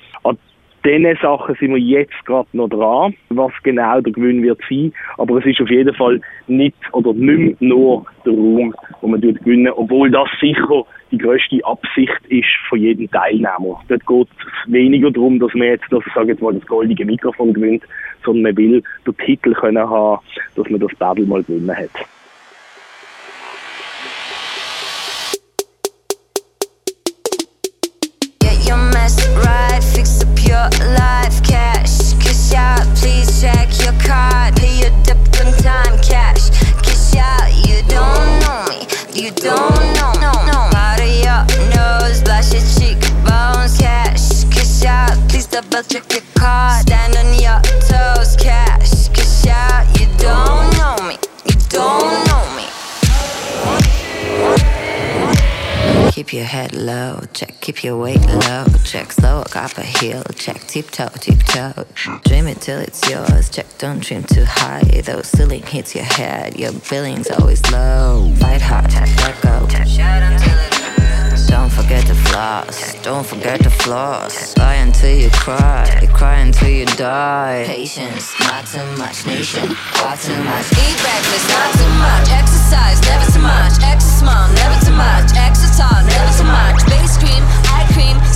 Diesen 0.85 1.17
Sachen 1.23 1.55
sind 1.61 1.75
wir 1.75 1.79
jetzt 1.79 2.27
gerade 2.27 2.49
noch 2.53 2.69
dran, 2.69 3.15
was 3.29 3.53
genau 3.63 4.01
der 4.01 4.13
Gewinn 4.13 4.43
wird 4.43 4.61
sein. 4.69 4.93
Aber 5.17 5.39
es 5.39 5.47
ist 5.47 5.61
auf 5.61 5.71
jeden 5.71 5.95
Fall 5.95 6.21
nicht 6.49 6.75
oder 6.93 7.13
nicht 7.13 7.61
nur 7.61 8.05
der 8.27 8.33
Raum, 8.33 8.75
wo 9.01 9.07
man 9.07 9.21
gewinnen, 9.21 9.73
obwohl 9.77 10.11
das 10.11 10.29
sicher 10.41 10.85
die 11.13 11.19
grösste 11.19 11.65
Absicht 11.65 12.19
ist 12.29 12.49
von 12.69 12.81
jedem 12.81 13.09
Teilnehmer. 13.11 13.81
Dort 13.89 14.07
geht 14.07 14.29
es 14.29 14.73
weniger 14.73 15.11
darum, 15.11 15.39
dass 15.39 15.55
man 15.55 15.69
jetzt, 15.69 15.85
das, 15.91 16.03
sage 16.15 16.33
jetzt 16.33 16.43
mal, 16.43 16.55
das 16.55 16.67
goldige 16.67 17.05
Mikrofon 17.05 17.53
gewinnt, 17.53 17.85
sondern 18.25 18.43
man 18.43 18.57
will 18.57 18.83
den 19.07 19.17
Titel 19.19 19.53
können 19.53 19.89
haben, 19.89 20.21
dass 20.57 20.69
man 20.69 20.81
das 20.81 20.95
Battle 20.97 21.27
mal 21.27 21.45
gewonnen 21.45 21.77
hat. 21.77 21.91
Keep 57.63 57.85
your 57.85 57.97
weight 57.97 58.21
low, 58.27 58.67
check, 58.85 59.13
slow, 59.13 59.45
up 59.55 59.79
a 59.79 59.83
heel, 59.83 60.23
check, 60.35 60.61
tiptoe, 60.67 61.09
tiptoe. 61.21 61.87
Dream 62.25 62.49
it 62.49 62.61
till 62.61 62.81
it's 62.81 63.09
yours, 63.09 63.49
check, 63.51 63.67
don't 63.79 64.01
dream 64.01 64.25
too 64.25 64.45
high, 64.45 64.83
though 65.07 65.23
ceiling 65.23 65.63
hits 65.63 65.95
your 65.95 66.05
head, 66.05 66.59
your 66.59 66.73
billing's 66.91 67.31
always 67.31 67.63
low. 67.71 68.33
Fight 68.41 68.61
hard, 68.61 68.93
let 68.93 69.41
go. 69.43 69.69
Don't 71.47 71.71
forget 71.71 72.05
the 72.07 72.15
flaws, 72.27 72.95
don't 73.03 73.25
forget 73.25 73.61
the 73.61 73.71
flaws. 73.71 74.57
Lie 74.59 74.83
until 74.83 75.17
you 75.17 75.31
cry, 75.31 75.87
cry 76.13 76.39
until 76.41 76.69
you 76.69 76.87
die. 76.87 77.65
Patience, 77.67 78.35
not 78.41 78.67
too 78.67 78.85
much, 78.99 79.25
nation, 79.25 79.69
not 80.03 80.19
too 80.19 80.37
much. 80.43 80.67
Eat 80.83 80.99
breakfast, 80.99 81.47
not 81.49 81.71
too 81.79 81.93
much. 82.03 82.27
Exercise, 82.31 83.01
never 83.03 83.31
too 83.31 83.41
much. 83.41 83.75
Exercise, 83.83 84.51
never 84.55 84.79
too 84.85 84.93
much. 84.93 85.31
Extra 85.37 85.69
tall, 85.77 86.03
never 86.05 86.33
too 86.39 86.45
much. 86.45 86.81
Base 86.87 87.19
cream, 87.19 87.23
eye 87.23 87.23
cream, 87.23 87.32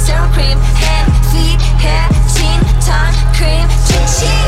serum 0.06 0.30
cream, 0.32 0.58
hand, 0.78 1.10
feet, 1.34 1.58
hair, 1.82 2.06
chin, 2.30 2.60
tongue, 2.78 3.16
cream, 3.34 3.66
chin 3.86 4.04
chin. 4.14 4.38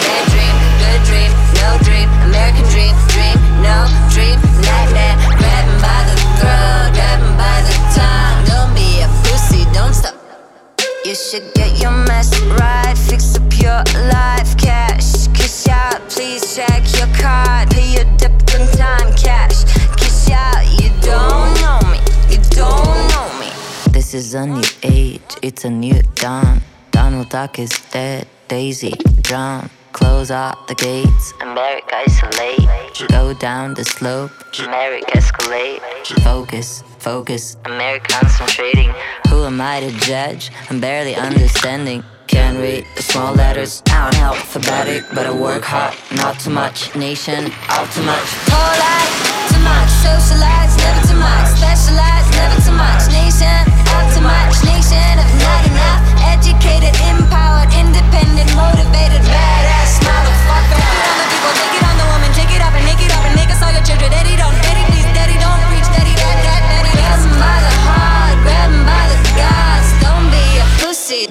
Bad 0.00 0.24
dream, 0.32 0.56
good 0.80 1.00
dream, 1.08 1.32
no 1.60 1.68
dream. 1.84 2.08
American 2.24 2.64
dream, 2.72 2.94
dream, 3.12 3.36
no 3.60 3.76
dream. 4.08 4.40
Nightmare, 4.64 5.16
grab 5.36 5.64
'em 5.68 5.80
by 5.84 6.00
the 6.08 6.16
throat, 6.38 6.88
grab 6.96 7.20
'em 7.20 7.36
by 7.36 7.56
the 7.68 7.76
tongue. 7.96 8.40
Don't 8.48 8.72
be 8.74 9.04
a 9.04 9.08
pussy, 9.24 9.62
don't 9.76 9.94
stop. 9.94 10.14
You 11.04 11.14
should 11.14 11.46
get 11.52 11.78
your 11.82 11.92
mess 12.08 12.30
right, 12.60 12.96
fix 12.96 13.36
up 13.36 13.52
your 13.64 13.82
life, 14.16 14.56
cash. 14.56 15.28
Kiss 15.36 15.68
out, 15.68 16.00
please 16.08 16.42
check 16.56 16.82
your 16.98 17.10
card. 17.20 17.68
Pay 17.68 17.88
your 17.96 18.08
debt 18.16 18.32
on 18.56 18.62
time, 18.80 19.12
cash. 19.24 19.58
Kiss 19.98 20.30
out, 20.30 20.64
Is 24.14 24.32
a 24.34 24.46
new 24.46 24.62
age, 24.84 25.20
it's 25.42 25.64
a 25.64 25.70
new 25.70 26.00
dawn. 26.14 26.60
Donald 26.92 27.30
Duck 27.30 27.58
is 27.58 27.72
dead, 27.90 28.28
Daisy 28.46 28.92
drown. 29.22 29.68
Close 29.90 30.30
out 30.30 30.68
the 30.68 30.76
gates, 30.76 31.32
America 31.40 31.96
isolate. 31.96 33.08
Go 33.08 33.34
down 33.34 33.74
the 33.74 33.84
slope, 33.84 34.30
America 34.60 35.10
escalate. 35.18 35.80
Focus, 36.22 36.84
focus, 37.00 37.56
America 37.64 38.06
concentrating. 38.08 38.94
Who 39.30 39.46
am 39.46 39.60
I 39.60 39.80
to 39.80 39.90
judge? 39.90 40.52
I'm 40.70 40.78
barely 40.80 41.16
understanding. 41.16 42.04
Can't 42.28 42.58
read 42.58 42.86
the 42.94 43.02
small 43.02 43.34
letters, 43.34 43.82
out 43.90 44.14
alphabetic, 44.14 45.02
but 45.12 45.26
I 45.26 45.32
work 45.32 45.64
hard, 45.64 45.92
not 46.14 46.38
too 46.38 46.50
much. 46.50 46.94
Nation, 46.94 47.50
out 47.68 47.90
too 47.90 48.02
much. 48.02 48.28
Too 49.50 49.58
much. 49.58 49.90
Socialize, 50.06 50.53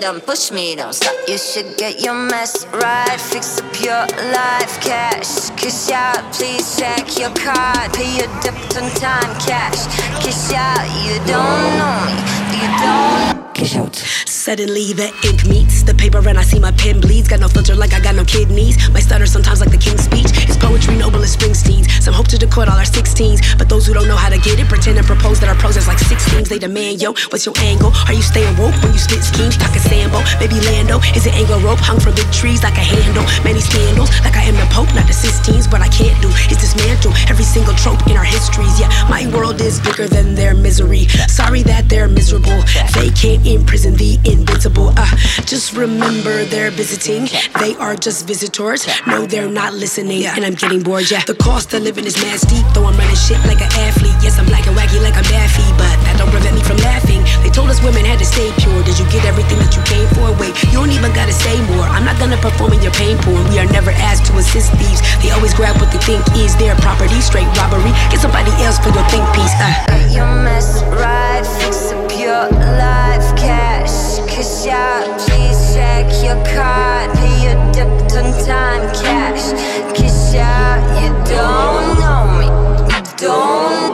don't 0.04 0.26
push 0.26 0.52
me, 0.52 0.76
don't 0.76 0.92
stop. 0.94 1.16
You 1.30 1.38
should 1.38 1.78
get 1.78 2.02
your 2.02 2.14
mess 2.14 2.68
right, 2.74 3.22
fix 3.22 3.58
up 3.60 3.80
your 3.80 4.06
life, 4.34 4.82
cash. 4.82 5.50
Kiss 5.52 5.90
out, 5.92 6.22
please 6.34 6.76
check 6.76 7.18
your 7.18 7.34
card. 7.34 7.94
Pay 7.94 8.18
your 8.18 8.28
debt 8.42 8.76
on 8.76 8.90
time, 9.00 9.34
cash. 9.40 9.80
Kiss 10.22 10.52
out, 10.52 10.84
you 11.06 11.16
don't 11.20 11.78
know 11.80 11.96
me, 12.06 12.16
you 12.60 12.68
don't. 12.84 13.54
Kiss 13.54 13.78
out. 13.78 14.33
Suddenly 14.44 14.92
the 14.92 15.08
ink 15.24 15.48
meets 15.48 15.84
the 15.88 15.96
paper 15.96 16.20
and 16.28 16.38
I 16.38 16.44
see 16.44 16.60
my 16.60 16.76
pen 16.76 17.00
bleeds. 17.00 17.30
Got 17.32 17.40
no 17.40 17.48
filter 17.48 17.76
like 17.80 17.94
I 17.94 18.04
got 18.04 18.14
no 18.14 18.26
kidneys. 18.28 18.76
My 18.92 19.00
stutter 19.00 19.26
sometimes 19.26 19.62
like 19.64 19.72
the 19.72 19.80
king's 19.80 20.04
speech. 20.04 20.36
It's 20.44 20.60
poetry 20.60 21.00
noble 21.00 21.24
as 21.24 21.32
Springsteen's. 21.32 21.88
Some 22.04 22.14
hope 22.14 22.28
to 22.28 22.38
decode 22.38 22.68
all 22.68 22.76
our 22.76 22.84
16s, 22.84 23.40
but 23.58 23.70
those 23.70 23.88
who 23.88 23.94
don't 23.94 24.10
know 24.12 24.20
how 24.20 24.28
to 24.28 24.36
get 24.36 24.60
it 24.60 24.68
pretend 24.68 25.00
and 25.00 25.08
propose 25.08 25.40
that 25.40 25.48
our 25.48 25.56
pros 25.56 25.78
is 25.78 25.88
like 25.88 25.96
16s. 25.96 26.50
They 26.52 26.60
demand, 26.60 27.02
yo, 27.02 27.16
what's 27.32 27.46
your 27.48 27.56
angle? 27.64 27.96
Are 28.04 28.12
you 28.12 28.22
staying 28.22 28.52
woke 28.60 28.76
when 28.84 28.92
you 28.92 29.00
spit 29.00 29.24
schemes? 29.24 29.56
Talking 29.56 29.80
Sambo, 29.80 30.20
maybe 30.44 30.60
Lando. 30.60 31.00
Is 31.16 31.24
it 31.24 31.40
angle 31.40 31.64
rope 31.64 31.80
hung 31.80 32.04
from 32.04 32.12
big 32.12 32.28
trees 32.36 32.68
like 32.68 32.76
a 32.76 32.84
handle? 32.84 33.24
Many 33.48 33.64
scandals, 33.64 34.12
like 34.28 34.36
I 34.36 34.44
am 34.44 34.60
the 34.60 34.68
Pope, 34.76 34.92
not 34.92 35.08
the 35.08 35.16
Sistines. 35.16 35.72
What 35.72 35.80
I 35.80 35.88
can't 35.88 36.20
do 36.20 36.28
is 36.52 36.60
dismantle 36.60 37.16
every 37.32 37.48
single 37.48 37.80
trope 37.80 38.04
in 38.12 38.20
our 38.20 38.28
histories. 38.28 38.76
Yeah, 38.76 38.92
my 39.08 39.24
world 39.32 39.64
is 39.64 39.80
bigger 39.80 40.12
than 40.12 40.36
their 40.36 40.52
misery. 40.52 41.08
Sorry 41.32 41.64
that 41.64 41.88
they're 41.88 42.12
miserable. 42.12 42.60
They 42.92 43.08
can't 43.16 43.48
imprison 43.48 43.96
the 43.96 44.20
invincible. 44.34 44.92
Uh, 44.98 45.06
just 45.46 45.74
remember 45.74 46.44
they're 46.46 46.72
visiting. 46.72 47.30
They 47.60 47.76
are 47.78 47.96
just 47.96 48.28
visitors. 48.28 48.86
No, 49.08 49.26
they're 49.26 49.50
not 49.50 49.74
listening. 49.74 50.26
And 50.26 50.44
I'm 50.44 50.56
getting 50.56 50.82
bored. 50.82 51.10
Yeah, 51.10 51.24
the 51.26 51.36
cost 51.36 51.74
of 51.74 51.84
living 51.84 52.06
is 52.06 52.18
mad 52.18 52.40
steep. 52.40 52.66
Though 52.74 52.86
I'm 52.86 52.98
running 52.98 53.16
shit 53.16 53.40
like 53.46 53.62
an 53.62 53.72
athlete. 53.88 54.18
Yes, 54.26 54.40
I'm 54.40 54.46
black 54.46 54.66
and 54.68 54.76
wacky 54.76 55.00
like 55.02 55.16
I'm 55.16 55.24
Daffy, 55.30 55.64
but 55.78 55.94
that 56.06 56.16
don't 56.18 56.32
prevent 56.32 56.56
me 56.56 56.64
from 56.64 56.78
laughing. 56.84 57.22
They 57.44 57.50
told 57.50 57.70
us 57.70 57.82
women 57.82 58.04
had 58.04 58.20
to 58.20 58.26
stay 58.26 58.52
pure. 58.60 58.84
Did 58.84 58.98
you 59.00 59.06
get 59.14 59.24
everything 59.26 59.60
that 59.60 59.72
you 59.78 59.84
came 59.88 60.08
for? 60.18 60.34
Wait, 60.42 60.52
you 60.74 60.82
don't 60.82 60.92
even 60.92 61.14
gotta 61.14 61.34
say 61.34 61.56
more. 61.74 61.86
I'm 61.88 62.04
not 62.04 62.18
gonna 62.20 62.38
perform 62.42 62.74
in 62.74 62.82
your 62.82 62.94
pain 62.94 63.18
porn. 63.24 63.46
We 63.54 63.60
are 63.60 63.70
never 63.70 63.92
asked 64.04 64.26
to 64.32 64.38
assist 64.38 64.74
thieves. 64.82 65.02
They 65.22 65.32
always 65.32 65.54
grab 65.54 65.80
what 65.80 65.92
they 65.94 66.02
think 66.02 66.26
is 66.36 66.56
their 66.58 66.76
property. 66.82 67.22
Straight 67.22 67.48
robbery. 67.56 67.94
Get 68.10 68.20
somebody 68.20 68.52
else 68.66 68.80
for 68.82 68.90
your 68.90 69.06
think 69.14 69.26
piece. 69.38 69.54
Uh. 69.62 69.72
Get 69.88 70.12
your 70.12 70.30
mess 70.44 70.82
right, 70.98 71.46
fix 71.62 71.92
up 71.92 72.10
your 72.18 72.50
life, 72.50 73.28
cash. 73.38 73.73
Kiss 74.36 74.68
out, 74.68 75.20
please 75.20 75.76
check 75.76 76.08
your 76.24 76.42
card. 76.56 77.12
Pay 77.18 77.46
your 77.46 77.72
debt 77.72 78.18
on 78.18 78.34
time, 78.44 78.92
cash. 79.04 79.54
Kiss 79.94 80.34
out, 80.36 80.82
you 81.00 81.10
don't 81.30 82.00
know 82.00 82.26
me, 82.40 82.48
you 82.90 83.04
don't. 83.18 83.94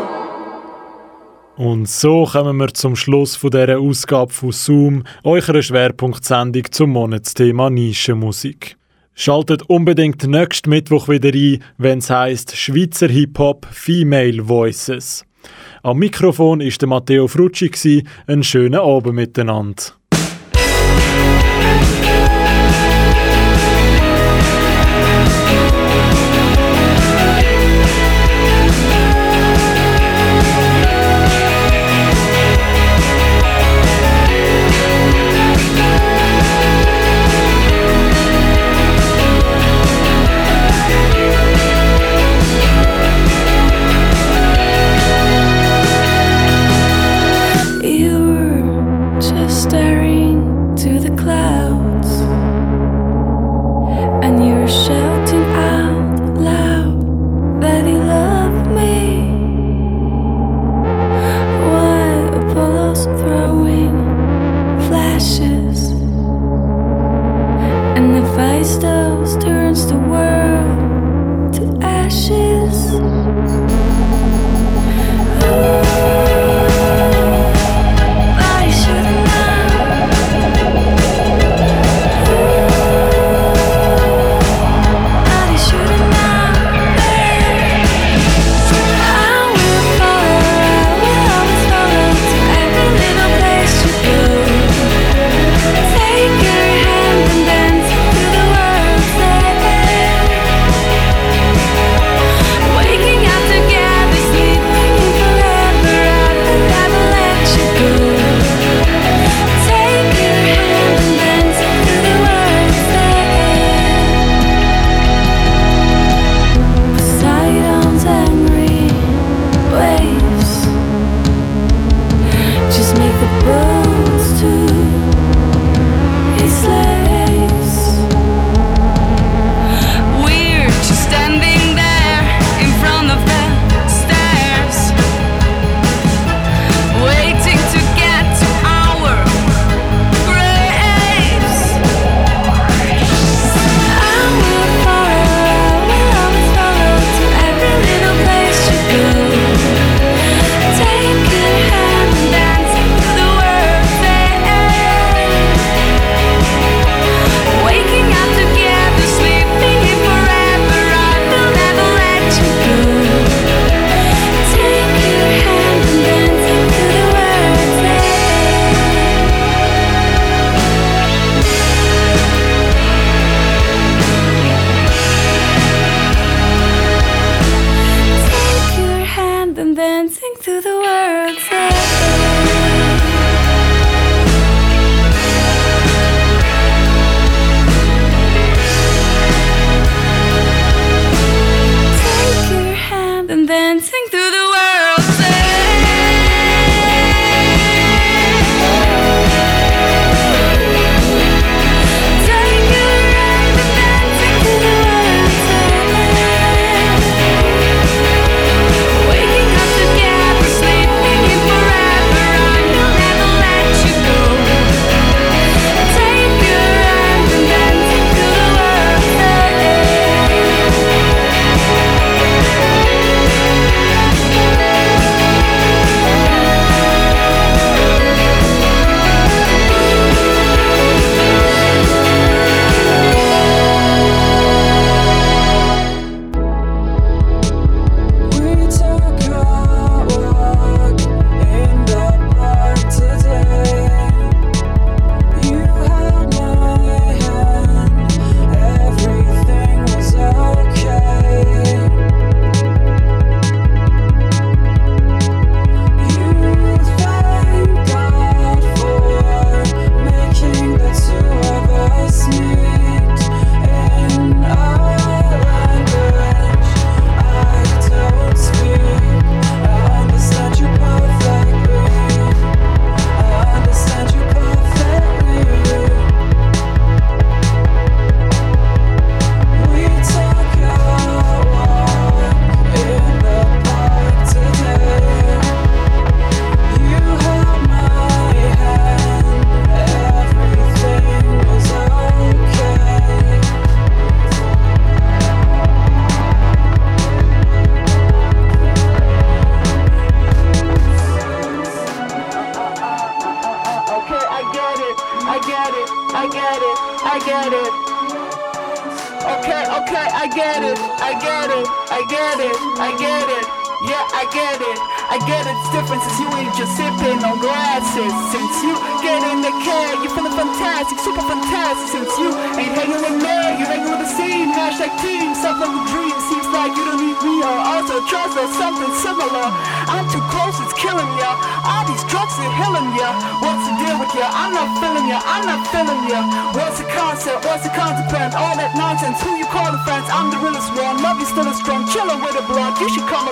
Und 1.58 1.90
so 1.90 2.24
kommen 2.24 2.56
wir 2.56 2.74
zum 2.74 2.96
Schluss 2.96 3.36
von 3.36 3.52
dieser 3.52 3.80
Ausgabe 3.80 4.32
von 4.32 4.54
Zoom, 4.54 5.04
eurer 5.26 5.62
Schwerpunktsendung 5.62 6.64
zum 6.72 6.92
Monatsthema 6.92 7.70
Nischenmusik. 7.70 8.78
Schaltet 9.14 9.64
unbedingt 9.64 10.26
nächsten 10.26 10.70
Mittwoch 10.70 11.10
wieder 11.10 11.34
ein, 11.34 11.62
wenn 11.78 12.00
es 12.00 12.10
heisst 12.10 12.56
Schweizer 12.56 13.10
Hip-Hop 13.10 13.68
Female 13.70 14.48
Voices. 14.48 15.26
Am 15.84 15.98
Mikrofon 15.98 16.62
ist 16.62 16.82
der 16.82 16.88
Matteo 16.88 17.28
gsi. 17.28 18.06
Einen 18.26 18.44
schönen 18.44 18.80
Abend 18.80 19.16
miteinander. 19.16 19.99
Thank 21.00 21.24
you 21.24 21.29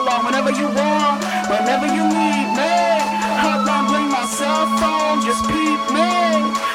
along 0.07 0.23
whenever 0.25 0.51
you 0.51 0.67
want, 0.71 1.19
whenever 1.51 1.87
you 1.87 2.03
need 2.07 2.47
me. 2.55 2.79
Hotline, 3.43 3.87
bring 3.91 4.07
my 4.09 4.25
cell 4.25 4.65
phone, 4.79 5.19
just 5.21 5.43
peep 5.51 5.81
me. 5.91 6.11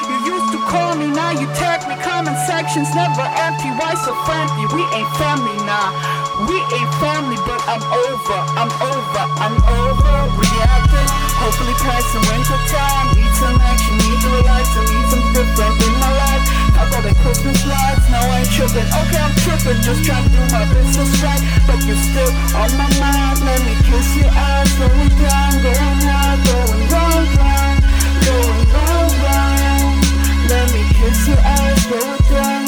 You 0.09 0.37
used 0.37 0.49
to 0.53 0.59
call 0.69 0.95
me, 0.95 1.09
now 1.09 1.31
you 1.33 1.49
text 1.57 1.89
me. 1.89 1.95
Comment 2.05 2.37
sections 2.45 2.93
never 2.93 3.25
empty. 3.41 3.69
Why 3.81 3.97
so 4.05 4.13
friendly? 4.25 4.65
We 4.73 4.85
ain't 4.93 5.09
family 5.17 5.57
now. 5.65 5.89
We 6.45 6.57
ain't 6.77 6.93
family, 7.01 7.37
but 7.45 7.61
I'm 7.65 7.81
over, 7.81 8.39
I'm 8.57 8.71
over, 8.71 9.23
I'm 9.41 9.57
over 9.81 10.15
reacting. 10.37 11.09
Hopefully 11.41 11.75
passing 11.81 12.23
winter 12.29 12.59
time. 12.69 13.05
Need 13.17 13.33
some 13.35 13.57
action, 13.59 13.97
need 13.97 14.19
to 14.21 14.29
relax, 14.29 14.65
I 14.77 14.81
need 14.85 15.07
some 15.09 15.25
different 15.33 15.75
in 15.81 15.93
my 15.99 16.11
life. 16.21 16.62
I 16.83 16.89
bought 16.89 17.03
the 17.03 17.15
Christmas 17.23 17.65
lights, 17.65 18.09
now 18.11 18.19
I 18.27 18.43
ain't 18.43 18.51
tripping. 18.51 18.83
Okay, 18.83 19.21
I'm 19.23 19.31
tripping, 19.39 19.79
just 19.87 20.03
trying 20.03 20.27
to 20.27 20.29
do 20.35 20.43
my 20.51 20.67
business 20.67 21.15
right. 21.23 21.39
But 21.63 21.79
you're 21.87 21.95
still 21.95 22.27
on 22.59 22.71
my 22.75 22.89
mind, 22.99 23.39
let 23.39 23.63
me 23.63 23.75
kiss 23.87 24.17
your 24.19 24.27
eyes 24.27 24.67
Going 24.75 25.15
down, 25.15 25.51
going 25.63 26.03
out, 26.11 26.37
going 26.43 26.83
round, 26.91 27.29
round 27.39 27.79
Going 28.27 28.67
round, 28.75 29.13
round. 29.23 30.03
Let 30.49 30.73
me 30.75 30.83
kiss 30.91 31.27
your 31.27 31.39
eyes, 31.39 31.85
going 31.87 32.21
down. 32.27 32.62